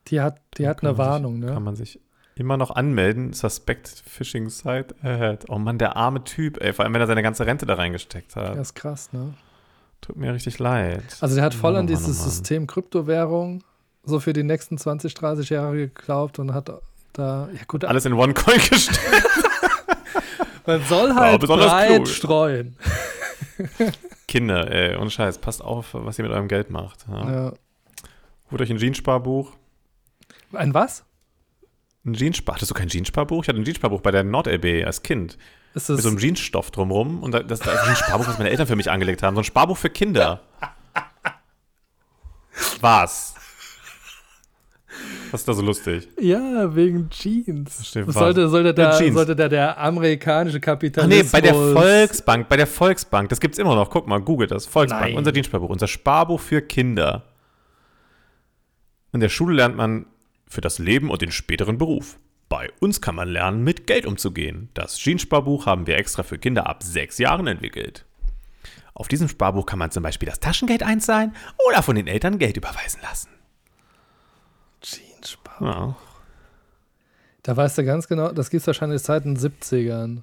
[0.09, 1.55] Die hat, die hat eine Warnung, sich, ne?
[1.55, 1.99] Kann man sich
[2.37, 3.32] immer noch anmelden.
[3.32, 5.45] Suspect Phishing Site ahead.
[5.49, 6.72] Oh Mann, der arme Typ, ey.
[6.72, 8.57] Vor allem, wenn er seine ganze Rente da reingesteckt hat.
[8.57, 9.35] Das ist krass, ne?
[10.01, 11.03] Tut mir richtig leid.
[11.20, 12.30] Also der hat voll Mann, an oh Mann, dieses oh Mann.
[12.30, 13.62] System Kryptowährung
[14.05, 16.70] so für die nächsten 20, 30 Jahre geglaubt und hat
[17.14, 19.01] da, ja gut, Alles in OneCoin gesteckt.
[20.66, 22.09] man soll halt besonders breit klug.
[22.09, 22.76] streuen.
[24.28, 27.07] Kinder, ey, und Scheiß, passt auf, was ihr mit eurem Geld macht.
[27.09, 27.30] Ja.
[27.30, 27.53] Ja.
[28.51, 29.53] Holt euch ein Jeanssparbuch.
[30.53, 31.05] Ein was?
[32.07, 32.57] Ein Jeanssparbuch.
[32.57, 33.43] Hattest du kein Jeanssparbuch?
[33.43, 35.39] Ich hatte ein Jeanssparbuch bei der NordLB als Kind.
[35.75, 37.23] Ist Mit das, so einem Jeansstoff drumrum.
[37.23, 39.35] Und da- das, das ist ein Sparbuch, was meine Eltern für mich angelegt haben.
[39.35, 40.43] So ein Sparbuch für Kinder.
[42.81, 43.35] Was?
[45.33, 46.07] Was ist da so lustig?
[46.21, 47.91] ja, wegen Jeans.
[47.93, 49.15] Sollte, sollte, Ja, da, Jeans.
[49.15, 51.25] sollte da der amerikanische Ach Kapitalismus...
[51.25, 53.91] nee, bei der Volksbank, bei der Volksbank, das gibt's immer noch.
[53.91, 54.67] Guck mal, googelt das.
[54.67, 55.17] Volksbank, Nein.
[55.17, 57.25] unser Dienstsparbuch, unser Sparbuch für Kinder.
[59.13, 60.07] In der Schule lernt man
[60.55, 62.19] für das Leben und den späteren Beruf.
[62.49, 64.69] Bei uns kann man lernen, mit Geld umzugehen.
[64.75, 68.05] Das Jeans-Sparbuch haben wir extra für Kinder ab sechs Jahren entwickelt.
[68.95, 71.35] Auf diesem Sparbuch kann man zum Beispiel das Taschengeld einzahlen
[71.69, 73.29] oder von den Eltern Geld überweisen lassen.
[74.83, 75.67] Jeans-Sparbuch.
[75.67, 75.97] Ja.
[77.43, 80.23] Da weißt du ganz genau, das gibt's wahrscheinlich seit den 70ern.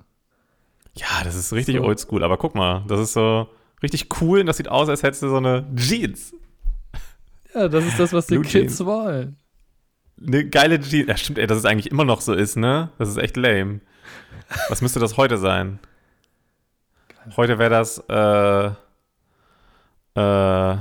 [0.96, 1.84] Ja, das ist richtig So.
[1.84, 3.48] oldschool, aber guck mal, das ist so
[3.84, 6.34] richtig cool und das sieht aus, als hättest du so eine Jeans.
[7.54, 8.86] Ja, das ist das, was die Blue Kids Jeans.
[8.86, 9.36] wollen.
[10.26, 11.08] Eine geile Jeans.
[11.08, 12.90] Ja, stimmt, ey, dass es eigentlich immer noch so ist, ne?
[12.98, 13.80] Das ist echt lame.
[14.70, 15.80] Was müsste das heute sein?
[17.38, 18.72] Heute wäre das, äh,
[20.20, 20.78] äh,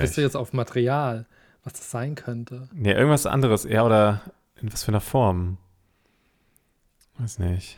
[0.00, 1.26] bist du jetzt auf Material,
[1.64, 2.68] was das sein könnte?
[2.72, 4.22] nee, irgendwas anderes, ja, oder
[4.60, 5.58] in was für einer Form?
[7.18, 7.76] Weiß nicht.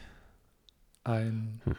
[1.02, 1.74] Ein, Hm.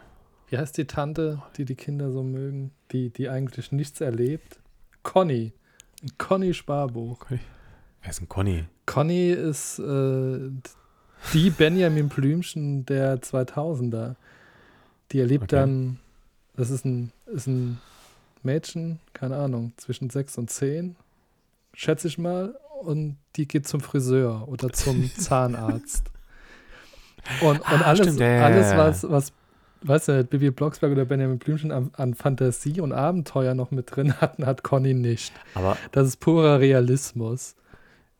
[0.49, 4.59] wie heißt die Tante, die die Kinder so mögen, die, die eigentlich nichts erlebt?
[5.03, 5.53] Conny.
[6.03, 7.25] Ein Conny-Sparbuch.
[7.29, 8.65] Wer ist denn Conny?
[8.85, 10.49] Conny ist äh,
[11.33, 14.15] die Benjamin Blümchen der 2000er.
[15.11, 15.55] Die erlebt Okay.
[15.55, 15.99] dann,
[16.55, 17.79] das ist ein, ist ein
[18.43, 20.95] Mädchen, keine Ahnung, zwischen sechs und zehn,
[21.73, 26.03] schätze ich mal, und die geht zum Friseur oder zum Zahnarzt.
[27.41, 29.33] Und, und Ah, alles, stimmt, ja, alles was, was,
[29.81, 34.13] weißt du, Bibi Blocksberg oder Benjamin Blümchen an, an Fantasie und Abenteuer noch mit drin
[34.21, 35.33] hatten, hat Conny nicht.
[35.55, 37.55] Aber, Das ist purer Realismus.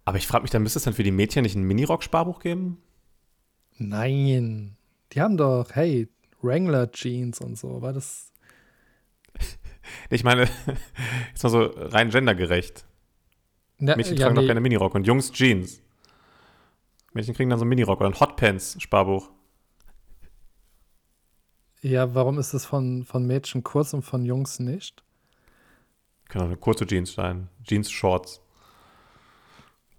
[0.06, 2.78] Aber ich frage mich, dann müsste es dann für die Mädchen nicht ein Minirock-Sparbuch geben?
[3.78, 4.78] Nein.
[5.12, 6.08] Die haben doch, hey,
[6.41, 7.82] Wrangler Jeans und so.
[7.82, 8.32] War das.
[10.10, 10.49] Ich meine,
[11.30, 12.88] jetzt mal so rein gendergerecht.
[13.78, 15.84] Na, Mädchen ja, tragen doch keine Minirock und Jungs Jeans.
[17.14, 19.30] Mädchen kriegen dann so ein Minirock oder ein Hotpants-Sparbuch.
[21.82, 25.03] ja, warum ist das von, von Mädchen kurz und von Jungs nicht?
[26.30, 27.49] Kann auch eine kurze Jeans sein.
[27.64, 28.41] Jeans-Shorts.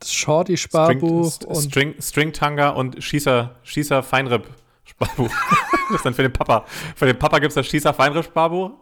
[0.00, 5.30] Das Shorty-Sparbuch String, und String, String-Tanga und Schießer, Schießer Feinripp-Sparbuch.
[5.88, 6.64] das ist dann für den Papa.
[6.94, 8.72] Für den Papa gibt es das Schießer Feinripp-Sparbuch.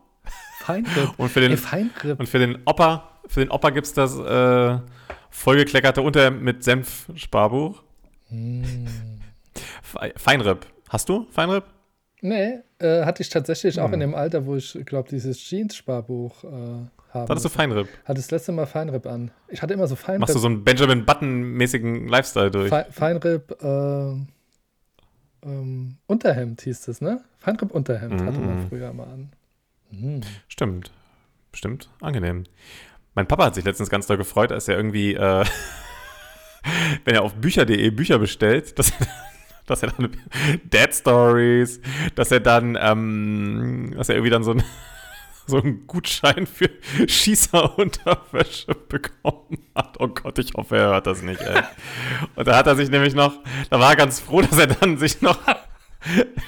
[0.61, 1.11] Feinripp.
[1.17, 2.19] Und für den, Ey, Feinripp.
[2.19, 4.79] und für den Opa, für den Opa gibt es das äh,
[5.31, 7.83] vollgekleckerte Unterhemd mit Senf-Sparbuch.
[8.29, 8.65] Hm.
[9.83, 10.67] Fe- Feinripp.
[10.89, 11.65] Hast du Feinripp?
[12.27, 13.95] Nee, äh, hatte ich tatsächlich auch Hm.
[13.95, 16.49] in dem Alter, wo ich glaube, dieses Jeans-Sparbuch äh,
[17.13, 17.29] habe.
[17.29, 17.87] Hattest du Feinripp?
[18.07, 19.31] Hatte das letzte Mal Feinripp an.
[19.49, 20.21] Ich hatte immer so Feinripp.
[20.21, 22.71] Machst du so einen Benjamin Button-mäßigen Lifestyle durch?
[22.71, 24.15] Fe Feinripp äh,
[25.45, 27.21] ähm, Unterhemd hieß das, ne?
[27.39, 28.69] Feinripp Unterhemd hatte man Mhm.
[28.71, 29.33] früher mal an.
[29.91, 30.21] Mhm.
[30.49, 30.93] Stimmt.
[31.53, 31.91] Bestimmt.
[32.01, 32.45] Angenehm.
[33.15, 35.45] Mein Papa hat sich letztens ganz doll gefreut, als er irgendwie, äh,
[37.05, 38.93] wenn er auf bücher.de Bücher bestellt, dass,
[39.67, 40.17] dass er dann
[40.65, 41.81] Dead Stories,
[42.15, 44.63] dass er dann, ähm, dass er irgendwie dann so, ein,
[45.47, 46.71] so einen Gutschein für
[47.07, 49.97] Schießerunterwäsche bekommen hat.
[49.99, 51.63] Oh Gott, ich hoffe, er hört das nicht, ey.
[52.37, 53.35] Und da hat er sich nämlich noch,
[53.71, 55.39] da war er ganz froh, dass er dann sich noch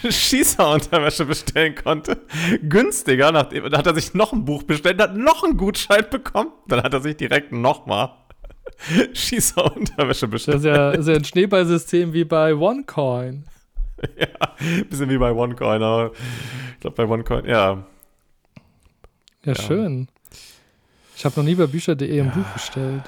[0.08, 2.18] Schießerunterwäsche bestellen konnte.
[2.62, 3.32] Günstiger.
[3.32, 6.52] Nachdem, da hat er sich noch ein Buch bestellt, hat noch einen Gutschein bekommen.
[6.68, 8.10] Dann hat er sich direkt nochmal
[9.12, 10.58] Schießerunterwäsche Das bestellt.
[10.58, 13.44] ist ja, ist ja ein Schneeballsystem wie bei OneCoin.
[14.18, 15.82] ja, bisschen wie bei OneCoin.
[15.82, 16.12] Aber
[16.74, 17.84] ich glaube, bei OneCoin, ja.
[19.44, 19.54] Ja, Ja.
[19.54, 20.08] schön.
[21.16, 23.02] Ich habe noch nie bei bücher.de ein Buch bestellt.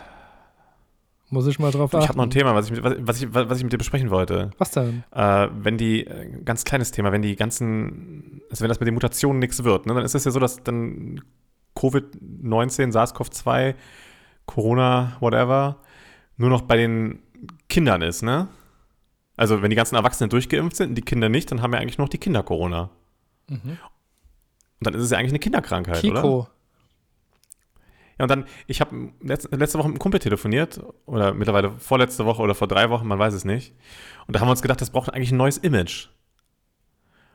[1.30, 2.02] Muss ich mal drauf achten.
[2.04, 4.50] Ich habe noch ein Thema, was ich, was, ich, was ich mit dir besprechen wollte.
[4.56, 5.04] Was denn?
[5.12, 8.94] Äh, wenn die, äh, ganz kleines Thema, wenn die ganzen, also wenn das mit den
[8.94, 11.20] Mutationen nichts wird, ne, dann ist es ja so, dass dann
[11.76, 13.74] Covid-19, SARS-CoV-2,
[14.49, 15.76] Corona, whatever,
[16.36, 17.20] nur noch bei den
[17.68, 18.49] Kindern ist, ne?
[19.36, 21.99] Also wenn die ganzen Erwachsenen durchgeimpft sind und die Kinder nicht, dann haben ja eigentlich
[21.99, 22.90] noch die Kinder Corona.
[23.49, 23.78] Und
[24.80, 26.22] dann ist es ja eigentlich eine Kinderkrankheit, oder?
[26.22, 26.49] Kiko.
[28.18, 32.24] Ja, und dann, ich habe letzte, letzte Woche mit einem Kumpel telefoniert, oder mittlerweile vorletzte
[32.24, 33.74] Woche oder vor drei Wochen, man weiß es nicht.
[34.26, 36.09] Und da haben wir uns gedacht, das braucht eigentlich ein neues Image.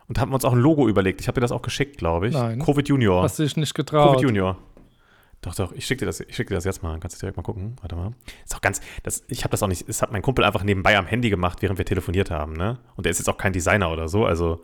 [0.09, 1.22] Und haben uns auch ein Logo überlegt.
[1.22, 2.34] Ich habe dir das auch geschickt, glaube ich.
[2.34, 2.59] Nein.
[2.59, 3.24] Covid Junior.
[3.24, 4.09] Hast du dich nicht getraut?
[4.09, 4.57] Covid Junior.
[5.43, 6.97] Doch, doch, ich schicke dir, das- ich schick dir das jetzt mal.
[6.99, 7.75] Kannst du direkt mal gucken.
[7.81, 8.13] Warte mal.
[8.43, 10.97] Ist auch ganz, das, ich habe das auch nicht, das hat mein Kumpel einfach nebenbei
[10.97, 12.79] am Handy gemacht, während wir telefoniert haben, ne?
[12.95, 14.63] Und der ist jetzt auch kein Designer oder so, also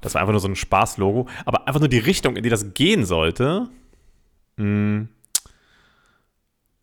[0.00, 1.28] das war einfach nur so ein Spaßlogo.
[1.44, 3.68] Aber einfach nur die Richtung, in die das gehen sollte,
[4.56, 5.06] mh,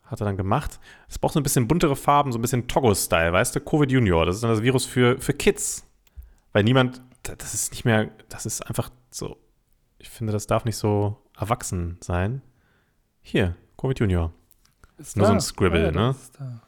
[0.04, 0.80] hat er dann gemacht.
[1.10, 3.60] Es braucht so ein bisschen buntere Farben, so ein bisschen Togo-Style, weißt du?
[3.62, 5.86] Covid Junior, das ist dann das Virus für, für Kids.
[6.52, 9.38] Weil niemand, das ist nicht mehr, das ist einfach so,
[9.98, 12.42] ich finde, das darf nicht so erwachsen sein.
[13.24, 14.32] Hier, Covid Junior.
[14.98, 15.38] Ist Nur so da.
[15.38, 16.16] ein Scribble, Ja, ne?
[16.38, 16.60] da.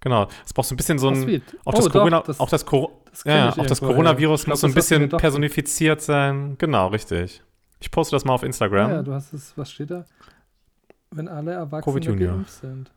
[0.00, 0.28] Genau.
[0.44, 1.42] Es braucht so ein bisschen so ein.
[1.64, 4.42] Auch Oh, das, doch, Corona, das- auch das, Cor das ja, auch das Coronavirus.
[4.42, 6.56] Ich muss glaub, so ein bisschen personifiziert sein.
[6.58, 7.42] Genau, richtig.
[7.80, 8.90] Ich poste das mal auf Instagram.
[8.90, 10.04] Ja, du hast es, was steht da?
[11.10, 12.32] Wenn alle Erwachsene Covid Junior.
[12.34, 12.90] geimpft sind.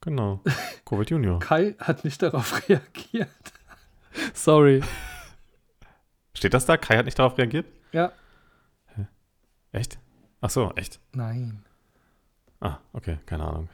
[0.00, 0.40] Genau.
[0.84, 1.38] Covid Junior.
[1.40, 3.28] Kai hat nicht darauf reagiert.
[4.34, 4.82] Sorry.
[6.34, 6.76] Steht das da?
[6.76, 7.66] Kai hat nicht darauf reagiert?
[7.92, 8.12] Ja.
[9.72, 9.98] Echt?
[10.40, 11.00] Ach so, echt.
[11.12, 11.64] Nein.
[12.60, 13.68] Ah, okay, keine Ahnung.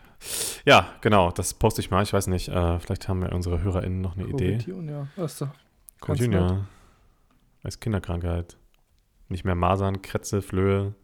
[0.64, 2.02] Ja, genau, das poste ich mal.
[2.02, 4.56] Ich weiß nicht, äh, vielleicht haben ja unsere HörerInnen noch eine Idee.
[4.56, 5.48] Ist doch
[6.00, 6.66] Covid ganz Junior.
[7.62, 8.56] Als Kinderkrankheit.
[9.28, 10.94] Nicht mehr Masern, Krätze, Flöhe.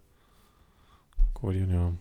[1.34, 1.94] Covid Junior.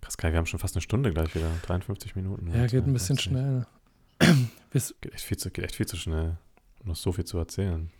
[0.00, 1.50] Krass, Kai, wir haben schon fast eine Stunde gleich wieder.
[1.62, 2.48] 53 Minuten.
[2.48, 3.22] Ja, geht ein bisschen 52.
[3.22, 3.66] schnell.
[4.70, 6.36] Geht echt, viel zu, geht echt viel zu schnell.
[6.84, 7.90] Noch so viel zu erzählen.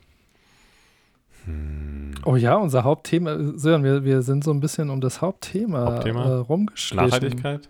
[1.48, 2.14] Hm.
[2.24, 6.24] oh ja, unser Hauptthema, Sören, wir, wir sind so ein bisschen um das Hauptthema, Hauptthema?
[6.24, 7.06] Äh, rumgeschlichen.
[7.06, 7.68] Nachhaltigkeit?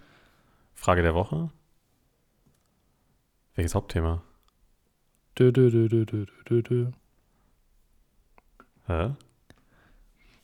[0.74, 1.50] Frage der Woche?
[3.54, 4.22] Welches Hauptthema?
[5.38, 6.86] Dö, dö, dö, dö, dö, dö, dö.
[8.86, 9.10] Hä?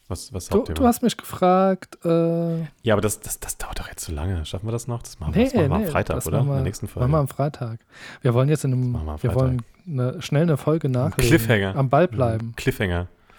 [0.07, 3.89] Was, was Du, du hast mich gefragt, äh, ja, aber das, das, das dauert doch
[3.89, 4.45] jetzt zu lange.
[4.45, 5.03] Schaffen wir das noch?
[5.03, 6.37] Das machen wir, nee, das machen wir nee, am Freitag, oder?
[6.39, 7.13] machen In wir- der nächsten Machen Folge.
[7.13, 7.81] wir am Freitag.
[8.21, 11.31] Wir wollen jetzt in einem, machen wir wir wollen eine, schnell eine Folge nachlegen.
[11.31, 11.75] Cliffhanger.
[11.77, 12.49] Am Ball bleiben.
[12.49, 12.57] Mhm.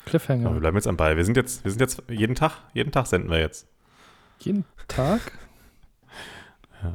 [0.05, 0.43] Cliffhanger.
[0.43, 1.17] Ja, wir bleiben jetzt am Ball.
[1.17, 3.67] Wir sind jetzt, wir sind jetzt jeden Tag, jeden Tag senden wir jetzt.
[4.39, 5.19] Jeden Tag?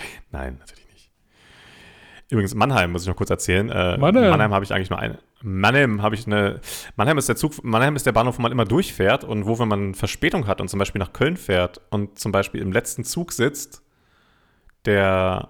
[0.30, 1.10] Nein, natürlich nicht.
[2.30, 3.68] Übrigens, Mannheim muss ich noch kurz erzählen.
[3.68, 4.30] Äh, Mannheim.
[4.30, 5.18] Mannheim habe ich eigentlich nur eine.
[5.42, 6.60] Mannheim habe ich eine.
[6.96, 9.68] Mannheim ist der Zug, Mannheim ist der Bahnhof, wo man immer durchfährt und wo, wenn
[9.68, 13.32] man Verspätung hat und zum Beispiel nach Köln fährt und zum Beispiel im letzten Zug
[13.32, 13.82] sitzt,
[14.86, 15.48] der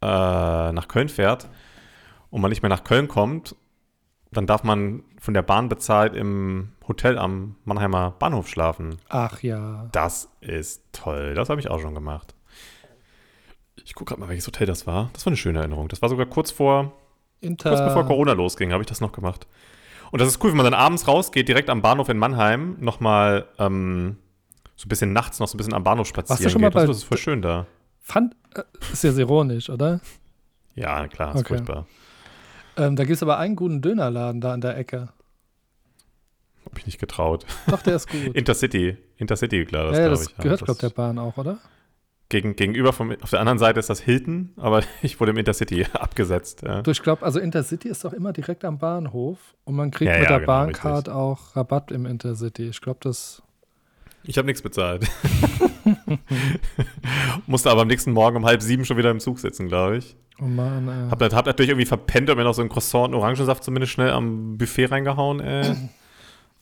[0.00, 1.48] äh, nach Köln fährt
[2.30, 3.56] und man nicht mehr nach Köln kommt,
[4.32, 8.96] dann darf man von der Bahn bezahlt im Hotel am Mannheimer Bahnhof schlafen.
[9.08, 9.88] Ach ja.
[9.92, 11.34] Das ist toll.
[11.34, 12.34] Das habe ich auch schon gemacht.
[13.84, 15.10] Ich gucke gerade mal, welches Hotel das war.
[15.12, 15.88] Das war eine schöne Erinnerung.
[15.88, 16.92] Das war sogar kurz vor,
[17.40, 19.46] Inter kurz bevor Corona losging, habe ich das noch gemacht.
[20.10, 23.46] Und das ist cool, wenn man dann abends rausgeht, direkt am Bahnhof in Mannheim, nochmal
[23.58, 24.16] ähm,
[24.76, 26.74] so ein bisschen nachts noch so ein bisschen am Bahnhof spazieren schon mal geht.
[26.76, 27.66] Das, bei- das ist voll schön da.
[28.00, 28.62] Fand, äh,
[28.92, 30.00] ist jetzt ironisch, oder?
[30.74, 31.48] Ja, klar, ist Okay.
[31.54, 31.86] furchtbar.
[32.80, 35.08] Ähm, da gibt es aber einen guten Dönerladen da an der Ecke.
[36.64, 37.46] Hab ich nicht getraut.
[37.66, 38.20] Doch, der ist gut.
[38.34, 38.96] Intercity.
[39.16, 40.36] Intercity, klar, das ja, glaube das ich.
[40.36, 41.58] gehört, glaube der Bahn auch, oder?
[42.30, 45.84] gegen, gegenüber vom, auf der anderen Seite ist das Hilton, aber ich wurde im Intercity
[45.92, 46.62] abgesetzt.
[46.62, 46.80] Ja.
[46.80, 50.18] Du, ich glaube, also Intercity ist doch immer direkt am Bahnhof und man kriegt Ja,
[50.18, 52.68] mit der genau, Bahncard auch Rabatt im Intercity.
[52.68, 53.42] Ich glaube, das.
[54.22, 55.06] Ich habe nichts bezahlt.
[57.46, 60.16] Musste aber am nächsten Morgen um halb sieben schon wieder im Zug sitzen, glaube ich.
[60.40, 61.10] Oh Mann, äh.
[61.10, 64.10] Hab, hab natürlich irgendwie verpennt und mir noch so ein Croissant und Orangensaft zumindest schnell
[64.10, 65.76] am Buffet reingehauen, ey.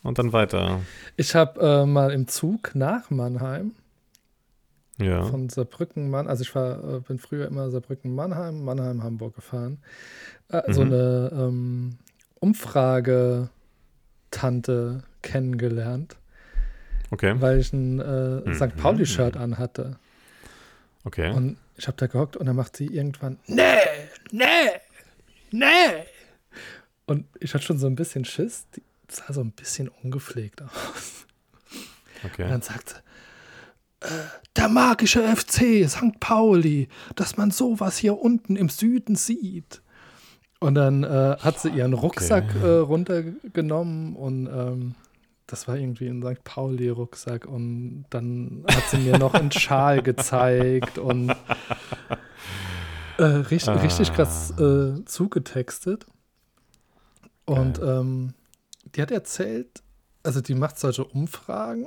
[0.05, 0.79] Und dann weiter.
[1.17, 3.73] Ich habe äh, mal im Zug nach Mannheim
[4.99, 5.25] Ja.
[5.25, 9.79] von Saarbrücken, Mann, also ich war, äh, bin früher immer Saarbrücken, Mannheim, Mannheim, Hamburg gefahren.
[10.51, 10.93] Äh, So Mhm.
[10.93, 11.99] eine ähm,
[12.39, 13.51] Umfragetante
[15.23, 16.17] kennengelernt,
[17.11, 17.35] Okay.
[17.41, 18.55] weil ich ein äh, Mhm.
[18.55, 18.77] St.
[18.77, 19.99] Pauli-Shirt anhatte.
[21.05, 21.33] Okay.
[21.33, 23.63] Und ich habe da gehockt und dann macht sie irgendwann, nee,
[24.31, 24.45] nee,
[25.51, 26.05] nee.
[27.07, 28.67] Und ich hatte schon so ein bisschen Schiss.
[28.77, 31.27] Die sah so ein bisschen ungepflegt aus.
[32.23, 32.49] Und Okay.
[32.49, 34.11] dann sagt sie, äh,
[34.57, 36.19] der magische FC St.
[36.21, 39.81] Pauli, dass man sowas hier unten im Süden sieht.
[40.61, 42.67] Und dann äh, hat sie ihren Rucksack Okay.
[42.67, 44.95] äh, runtergenommen und ähm,
[45.49, 46.45] das war irgendwie ein St.
[46.45, 51.35] Pauli-Rucksack und dann hat sie mir noch einen Schal gezeigt und
[53.19, 53.73] äh, richtig, Ah.
[53.81, 56.07] richtig krass äh, zugetextet.
[57.47, 58.35] Und ähm,
[58.95, 59.83] die hat erzählt,
[60.23, 61.87] also die macht solche Umfragen,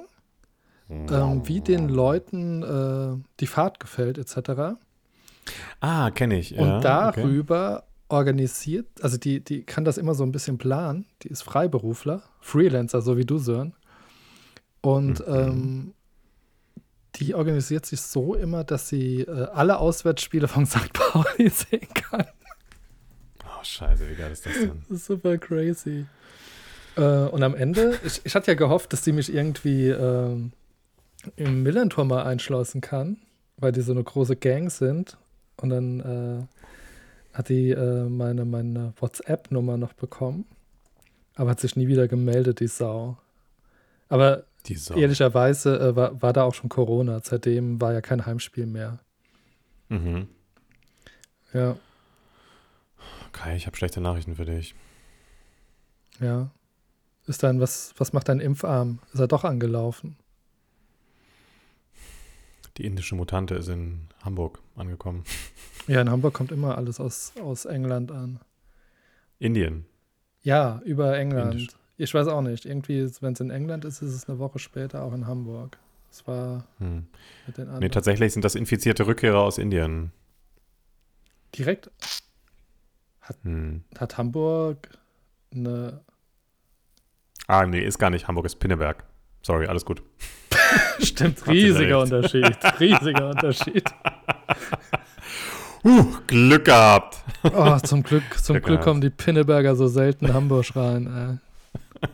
[0.90, 4.76] ähm, wie den Leuten äh, die Fahrt gefällt, etc.
[5.80, 6.58] Ah, kenne ich.
[6.58, 7.22] Und ja, okay.
[8.12, 11.06] Organisiert, also die, die kann das immer so ein bisschen planen.
[11.24, 13.74] Die ist Freiberufler, Freelancer, so wie du, Sören.
[14.82, 15.34] Und Mhm.
[15.34, 15.94] ähm,
[17.16, 20.92] die organisiert sich so immer, dass sie äh, alle Auswärtsspiele von St.
[20.94, 22.26] Pauli sehen kann.
[23.44, 24.82] Oh, scheiße, wie geil ist das denn?
[24.90, 26.06] Das ist super crazy.
[26.98, 30.52] Äh, und am Ende, ich, ich hatte ja gehofft, dass die mich irgendwie ähm,
[31.36, 33.18] im Millantor mal einschleusen kann,
[33.58, 35.18] weil die so eine große Gang sind.
[35.58, 36.46] Und dann äh,
[37.34, 40.46] hat die äh, meine, meine WhatsApp-Nummer noch bekommen,
[41.36, 43.18] aber hat sich nie wieder gemeldet, die Sau.
[44.10, 44.96] Aber Die Sau.
[44.96, 47.20] ehrlicherweise äh, war, war da auch schon Corona.
[47.24, 49.00] Seitdem war ja kein Heimspiel mehr.
[49.90, 50.28] Mhm.
[51.54, 51.78] Ja,
[53.34, 54.76] Okay, ich habe schlechte Nachrichten für dich.
[56.20, 56.50] ja.
[57.28, 59.00] Ist dann, was, was macht dein Impfarm?
[59.14, 60.18] Ist er doch angelaufen?
[62.78, 65.24] Die indische Mutante ist in Hamburg angekommen.
[65.88, 68.40] Ja, in Hamburg kommt immer alles aus, aus England an.
[69.40, 69.86] Indien.
[70.44, 71.54] Ja, über England.
[71.54, 71.68] Indisch.
[71.98, 72.66] Ich weiß auch nicht.
[72.66, 75.78] Irgendwie, wenn es in England ist, ist es eine Woche später auch in Hamburg.
[76.10, 77.08] Das war Hm.
[77.48, 77.92] mit den Nee, anderen.
[77.92, 80.12] tatsächlich sind das infizierte Rückkehrer aus Indien.
[81.58, 81.90] Direkt
[83.44, 83.84] Hm.
[83.98, 84.90] hat Hamburg
[85.54, 86.02] eine.
[87.48, 88.28] Ah, nee, ist gar nicht.
[88.28, 89.04] Hamburg ist Pinneberg.
[89.42, 90.02] Sorry, alles gut.
[91.00, 92.00] Stimmt, Hat riesiger.
[92.02, 92.58] Unterschied.
[92.80, 93.84] Riesiger Unterschied.
[95.84, 97.24] Uh, Glück gehabt.
[97.44, 101.40] Oh, zum Glück, zum Glück Glück kommen die Pinneberger so selten in Hamburg rein.
[101.42, 102.10] Ey.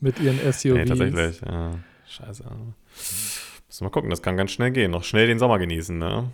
[0.00, 0.64] Mit ihren SUVs.
[0.64, 1.40] Nee, tatsächlich.
[1.40, 2.44] Ja, scheiße.
[2.44, 4.90] Müssen wir mal gucken, das kann ganz schnell gehen.
[4.90, 6.30] Noch schnell den Sommer genießen, ne?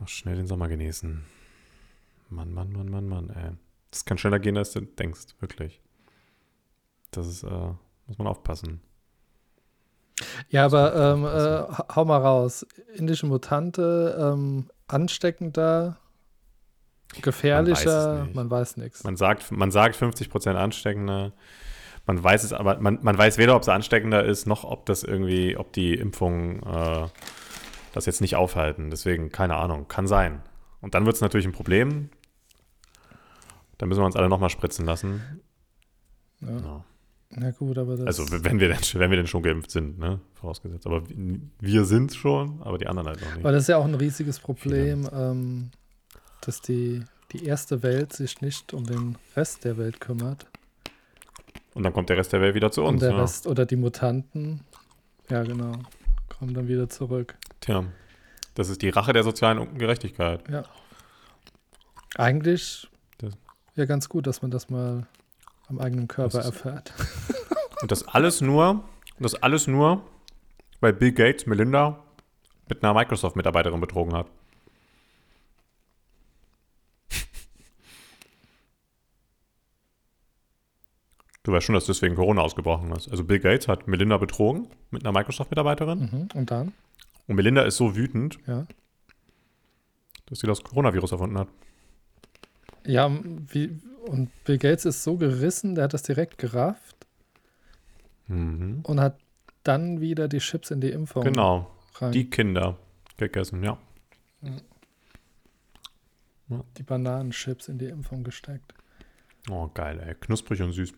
[0.00, 1.24] Noch schnell den Sommer genießen.
[2.30, 3.50] Mann, Mann, Mann, Mann, Mann, ey.
[3.90, 5.80] Das kann schneller gehen, als du denkst, wirklich.
[7.10, 7.72] Das ist, äh,
[8.06, 8.80] muss man aufpassen.
[10.48, 12.66] Ja, aber ähm, äh, hau mal raus.
[12.94, 15.98] Indische Mutante, ähm, ansteckender,
[17.22, 19.04] gefährlicher, man weiß nichts.
[19.04, 21.32] Man sagt, man sagt 50% ansteckender.
[22.06, 25.02] Man weiß es aber, man, man weiß weder, ob es ansteckender ist, noch ob das
[25.02, 27.08] irgendwie, ob die Impfungen äh,
[27.92, 28.90] das jetzt nicht aufhalten.
[28.90, 30.42] Deswegen, keine Ahnung, kann sein.
[30.80, 32.10] Und dann wird es natürlich ein Problem.
[33.78, 35.42] Dann müssen wir uns alle nochmal spritzen lassen.
[36.40, 36.50] Ja.
[36.50, 36.84] Ja.
[37.30, 38.06] Na gut, aber das.
[38.18, 40.20] Also wenn wir, denn, wenn wir denn schon geimpft sind, ne?
[40.34, 40.86] Vorausgesetzt.
[40.86, 41.02] Aber
[41.60, 43.44] wir sind schon, aber die anderen halt noch nicht.
[43.44, 45.70] weil das ist ja auch ein riesiges Problem, ähm,
[46.42, 47.02] dass die,
[47.32, 50.46] die erste Welt sich nicht um den Rest der Welt kümmert.
[51.74, 53.00] Und dann kommt der Rest der Welt wieder zu Und uns.
[53.00, 53.20] der Ja.
[53.20, 54.60] Rest oder die Mutanten,
[55.28, 55.72] ja genau,
[56.38, 57.34] kommen dann wieder zurück.
[57.60, 57.84] Tja,
[58.54, 60.42] das ist die Rache der sozialen Ungerechtigkeit.
[62.16, 63.34] Eigentlich Das-
[63.74, 65.06] ja ganz gut, dass man das mal
[65.68, 66.92] am eigenen Körper erfährt.
[67.82, 68.84] Und das alles nur,
[69.18, 70.02] das alles nur,
[70.80, 72.02] weil Bill Gates Melinda
[72.68, 74.26] mit einer Microsoft-Mitarbeiterin betrogen hat.
[81.42, 83.08] Du weißt schon, dass deswegen Corona ausgebrochen ist.
[83.08, 86.10] Also Bill Gates hat Melinda betrogen mit einer Microsoft-Mitarbeiterin.
[86.10, 86.28] Mhm.
[86.34, 86.72] Und dann?
[87.28, 88.66] Und Melinda ist so wütend, Ja.
[90.26, 91.48] dass sie das Coronavirus erfunden hat.
[92.86, 93.10] Ja,
[93.48, 96.94] wie, und Bill Gates ist so gerissen, der hat das direkt gerafft
[98.28, 98.80] Mhm.
[98.82, 99.18] und hat
[99.62, 102.12] dann wieder die Chips in die Impfung Genau, rein.
[102.12, 102.78] die Kinder
[103.16, 103.78] gegessen, ja.
[106.78, 108.72] die Bananenchips in die Impfung gesteckt.
[109.50, 110.14] Oh, geil, ey.
[110.14, 110.92] Knusprig und süß.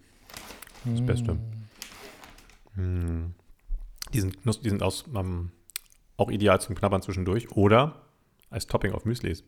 [0.84, 1.39] Das Beste.
[2.74, 3.34] Hm.
[4.12, 5.51] Die sind, die sind aus, ähm,
[6.18, 8.03] auch ideal zum Knabbern zwischendurch oder
[8.51, 9.43] als Topping auf Müslis.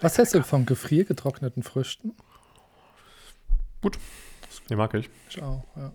[0.00, 2.14] Was hältst du von gefriergetrockneten Früchten?
[4.68, 5.08] Den mag ich.
[5.28, 5.92] Ich auch, ja.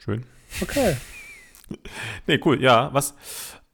[0.00, 0.24] Schön.
[0.60, 0.96] Okay,
[2.26, 2.62] Nee, cool.
[2.62, 3.12] Ja, was?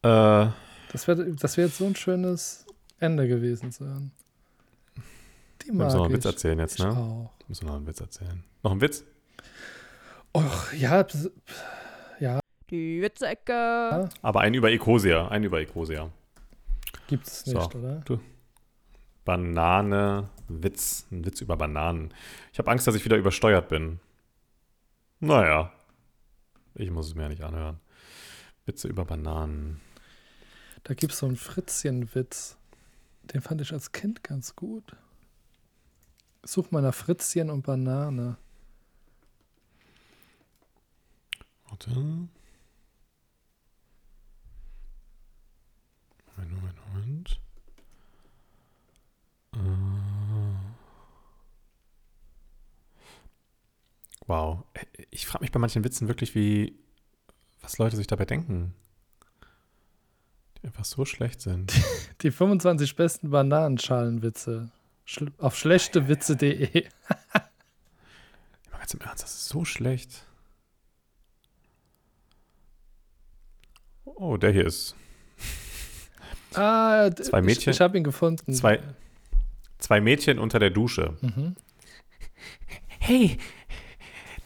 [0.02, 0.48] Äh,
[0.92, 2.64] das wäre das wär jetzt so ein schönes
[2.98, 4.12] Ende gewesen sein.
[5.62, 6.18] Die wir mag müssen noch einen ich.
[6.18, 6.90] Witz erzählen jetzt, Ich ne?
[6.96, 7.30] auch.
[7.48, 8.44] Müssen noch einen Witz erzählen.
[8.62, 9.04] Noch ein Witz?
[10.36, 11.30] Och, ja, das-
[12.70, 14.08] Die Witzecke.
[14.22, 15.26] Aber einen über Ecosia.
[15.26, 16.08] Einen über Ecosia.
[17.10, 17.58] Gibt es So.
[17.58, 18.02] nicht, oder?
[19.24, 21.06] Banane, Witz.
[21.10, 22.14] Ein Witz über Bananen.
[22.52, 24.00] Ich habe Angst, dass ich wieder übersteuert bin.
[25.18, 25.72] Naja.
[26.74, 27.78] Ich muss es mir ja nicht anhören.
[28.64, 29.80] Witze über Bananen.
[30.84, 32.56] Da gibt es so einen Fritzchen-Witz.
[33.24, 34.96] Den fand ich als Kind ganz gut.
[36.42, 38.38] Such mal nach Fritzchen und Banane.
[41.68, 41.90] Warte.
[46.36, 47.40] Moment, Moment.
[49.54, 49.58] Äh.
[55.10, 56.78] Ich frage mich bei manchen Witzen wirklich, wie,
[57.60, 58.74] was Leute sich dabei denken.
[60.62, 61.72] Die einfach so schlecht sind.
[62.22, 64.70] Die 25 besten Bananenschalenwitze.
[65.04, 66.84] Schl auf schlechtewitze.de.
[68.70, 70.24] Mal ganz im Ernst, das ist so schlecht.
[74.04, 74.94] Oh, der hier ist.
[76.54, 77.70] Ah, d- Zwei Mädchen?
[77.70, 78.52] Ich, ich habe ihn gefunden.
[78.54, 78.80] Zwei,
[79.78, 81.16] zwei Mädchen unter der Dusche.
[81.20, 81.56] Mhm.
[82.98, 83.38] Hey,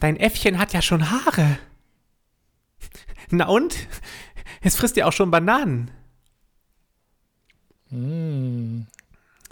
[0.05, 1.57] dein Äffchen hat ja schon Haare.
[3.31, 3.75] Na und?
[4.61, 5.89] Es frisst ja auch schon Bananen.
[7.89, 8.81] Mm,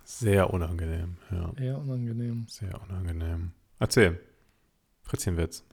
[0.04, 1.51] Sehr unangenehm, ja.
[1.60, 2.45] eher unangenehm.
[2.47, 3.51] Sehr unangenehm.
[3.80, 4.20] Erzähl.
[5.01, 5.64] Fritzchenwitz.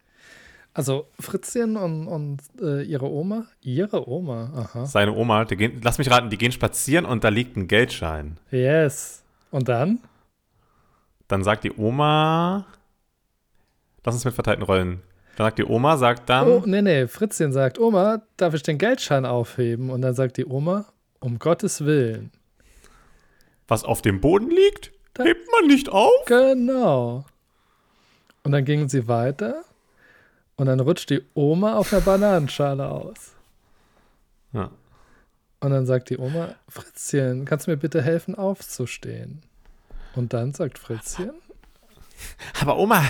[0.72, 3.44] Also Fritzchen und, und äh, ihre Oma?
[3.60, 4.86] Ihre Oma, aha.
[4.86, 8.38] Seine Oma, die gehen, lass mich raten, die gehen spazieren und da liegt ein Geldschein.
[8.50, 9.24] Yes.
[9.50, 9.98] Und dann?
[11.28, 12.66] Dann sagt die Oma,
[14.04, 15.02] lass uns mit verteilten Rollen.
[15.36, 18.78] Dann sagt die Oma, sagt dann, Oh, nee, nee, Fritzchen sagt, Oma, darf ich den
[18.78, 19.90] Geldschein aufheben?
[19.90, 20.86] Und dann sagt die Oma,
[21.20, 22.30] um Gottes Willen.
[23.68, 26.10] was auf dem Boden liegt, Da- hebt man nicht auf.
[26.26, 27.24] Genau.
[28.42, 29.62] Und dann gingen sie weiter
[30.56, 33.32] und dann rutscht die Oma auf einer Bananenschale aus.
[34.52, 34.70] Ja.
[35.60, 39.42] Und dann sagt die Oma, Fritzchen, kannst du mir bitte helfen, aufzustehen?
[40.16, 41.30] Und dann sagt Fritzchen,
[42.60, 43.02] Aber Oma,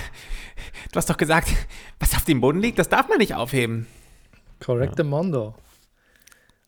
[0.92, 1.48] du hast doch gesagt,
[1.98, 3.86] was auf dem Boden liegt, das darf man nicht aufheben.
[4.60, 5.54] correcte Mondo.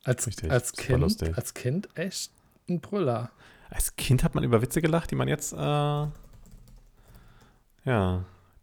[0.04, 2.32] Als, Richtig, als, kind, als Kind echt
[2.68, 3.30] ein Brüller.
[3.70, 6.10] Als Kind hat man über Witze gelacht, die man jetzt, äh, ja,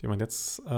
[0.02, 0.70] die man jetzt äh,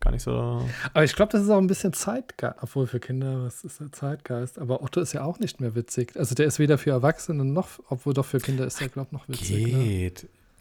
[0.00, 0.68] gar nicht so.
[0.92, 2.56] Aber ich glaube, das ist auch ein bisschen Zeitgeist.
[2.62, 4.58] Obwohl für Kinder, was ist der Zeitgeist?
[4.58, 6.16] Aber Otto ist ja auch nicht mehr witzig.
[6.16, 9.12] Also der ist weder für Erwachsene noch, obwohl doch für Kinder ist der, glaube ich,
[9.12, 9.72] noch witzig.
[9.72, 10.12] Ne?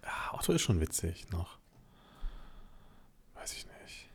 [0.09, 1.57] Ja, Otto ist schon witzig noch.
[3.35, 4.09] Weiß ich nicht.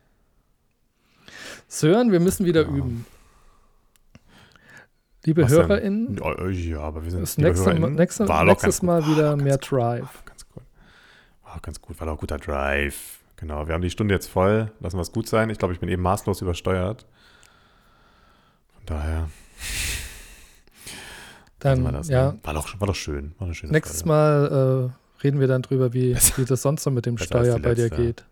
[1.69, 2.69] Sören, wir müssen wieder Ja.
[2.69, 3.07] üben.
[5.25, 5.61] Liebe Was denn?
[5.61, 8.87] HörerInnen, Ja, äh, ja, aber wir sind das nächste, HörerInnen, nächste, nächstes gut.
[8.87, 9.79] Mal War wieder mehr ganz gut.
[9.79, 10.03] Drive.
[10.03, 10.63] War ganz gut.
[11.45, 13.21] War ganz gut, war doch ein guter Drive.
[13.37, 14.71] Genau, wir haben die Stunde jetzt voll.
[14.81, 15.49] Lassen wir es gut sein.
[15.51, 17.07] Ich glaube, ich bin eben maßlos übersteuert.
[18.75, 19.29] Von daher
[21.59, 23.35] Dann, ja, war, doch, war doch schön.
[23.39, 24.09] War eine schöne nächstes Folge.
[24.11, 27.59] Mal äh, reden wir dann drüber, wie, wie das sonst so mit dem besser Steuer
[27.59, 28.25] bei dir geht.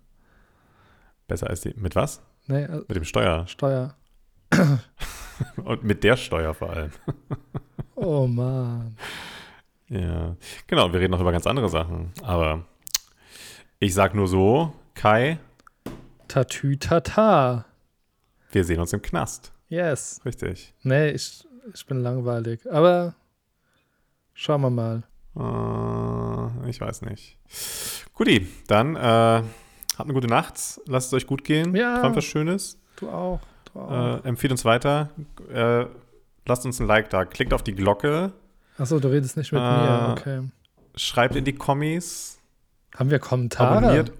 [1.26, 1.74] Besser als die.
[1.76, 2.20] Mit was?
[2.46, 3.46] Nee, äh, Mit dem Steuer.
[3.46, 3.94] Steuer.
[5.64, 6.90] Und mit der Steuer vor allem.
[7.94, 8.96] Oh Mann.
[9.88, 10.34] Ja.
[10.66, 12.10] Genau, wir reden noch über ganz andere Sachen.
[12.22, 12.64] Aber
[13.78, 15.38] ich sag nur so, Kai,
[16.26, 17.64] Tatütata.
[18.50, 19.52] wir sehen uns im Knast.
[19.68, 20.20] Yes.
[20.24, 20.74] Richtig.
[20.82, 22.60] Nee, ich, ich bin langweilig.
[22.72, 23.14] Aber
[24.34, 25.04] schauen wir mal.
[25.36, 27.38] Äh, ich weiß nicht.
[28.14, 29.44] Guti, dann äh, habt
[29.98, 30.54] eine gute Nacht.
[30.86, 31.74] Lasst es euch gut gehen.
[31.74, 32.00] Ja.
[32.00, 32.78] Träumt was Schönes.
[32.96, 33.40] Du auch.
[33.72, 34.22] Du auch.
[34.24, 35.10] Äh, empfiehlt uns weiter.
[35.52, 35.86] Äh,
[36.46, 37.24] lasst uns ein Like da.
[37.24, 38.32] Klickt auf die Glocke.
[38.78, 40.08] Achso, du redest nicht mit äh, mir.
[40.18, 40.42] Okay.
[40.96, 42.38] Schreibt in die Kommis.
[42.96, 43.78] Haben wir Kommentare?
[43.78, 44.12] Abonniert,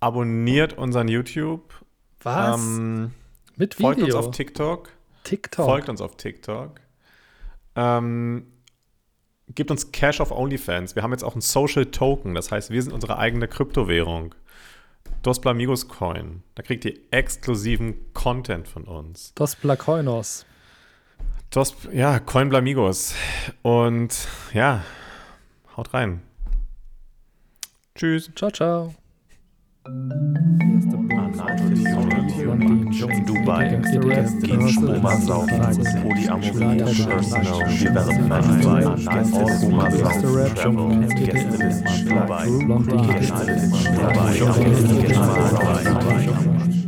[0.00, 1.74] abonniert unseren YouTube.
[2.22, 2.60] Was?
[2.60, 3.10] Ähm,
[3.56, 4.18] mit folgt uns Video?
[4.18, 4.88] auf TikTok.
[5.24, 5.66] TikTok.
[5.66, 6.80] Folgt uns auf TikTok.
[7.76, 8.46] Ähm,
[9.48, 10.96] gebt uns Cash auf OnlyFans.
[10.96, 12.34] Wir haben jetzt auch einen Social Token.
[12.34, 14.34] Das heißt, wir sind unsere eigene Kryptowährung.
[15.22, 16.42] Dos Blamigos Coin.
[16.54, 19.32] Da kriegt ihr exklusiven Content von uns.
[19.34, 20.44] Dos Plakoinos.
[21.50, 23.14] Dos, ja, Coin Blamigos.
[23.62, 24.84] Und ja,
[25.76, 26.22] haut rein.
[27.94, 28.30] Tschüss.
[28.34, 28.94] Ciao, ciao.
[33.26, 33.80] Dubai,
[34.40, 35.60] gehen Schwimmer saufen,
[36.02, 38.66] Polyamorie, Personal Development,
[39.34, 43.94] All Humor saufen, Travel, Gästelisten Dubai, in Dubai, Gästelisten
[45.84, 46.83] Dubai.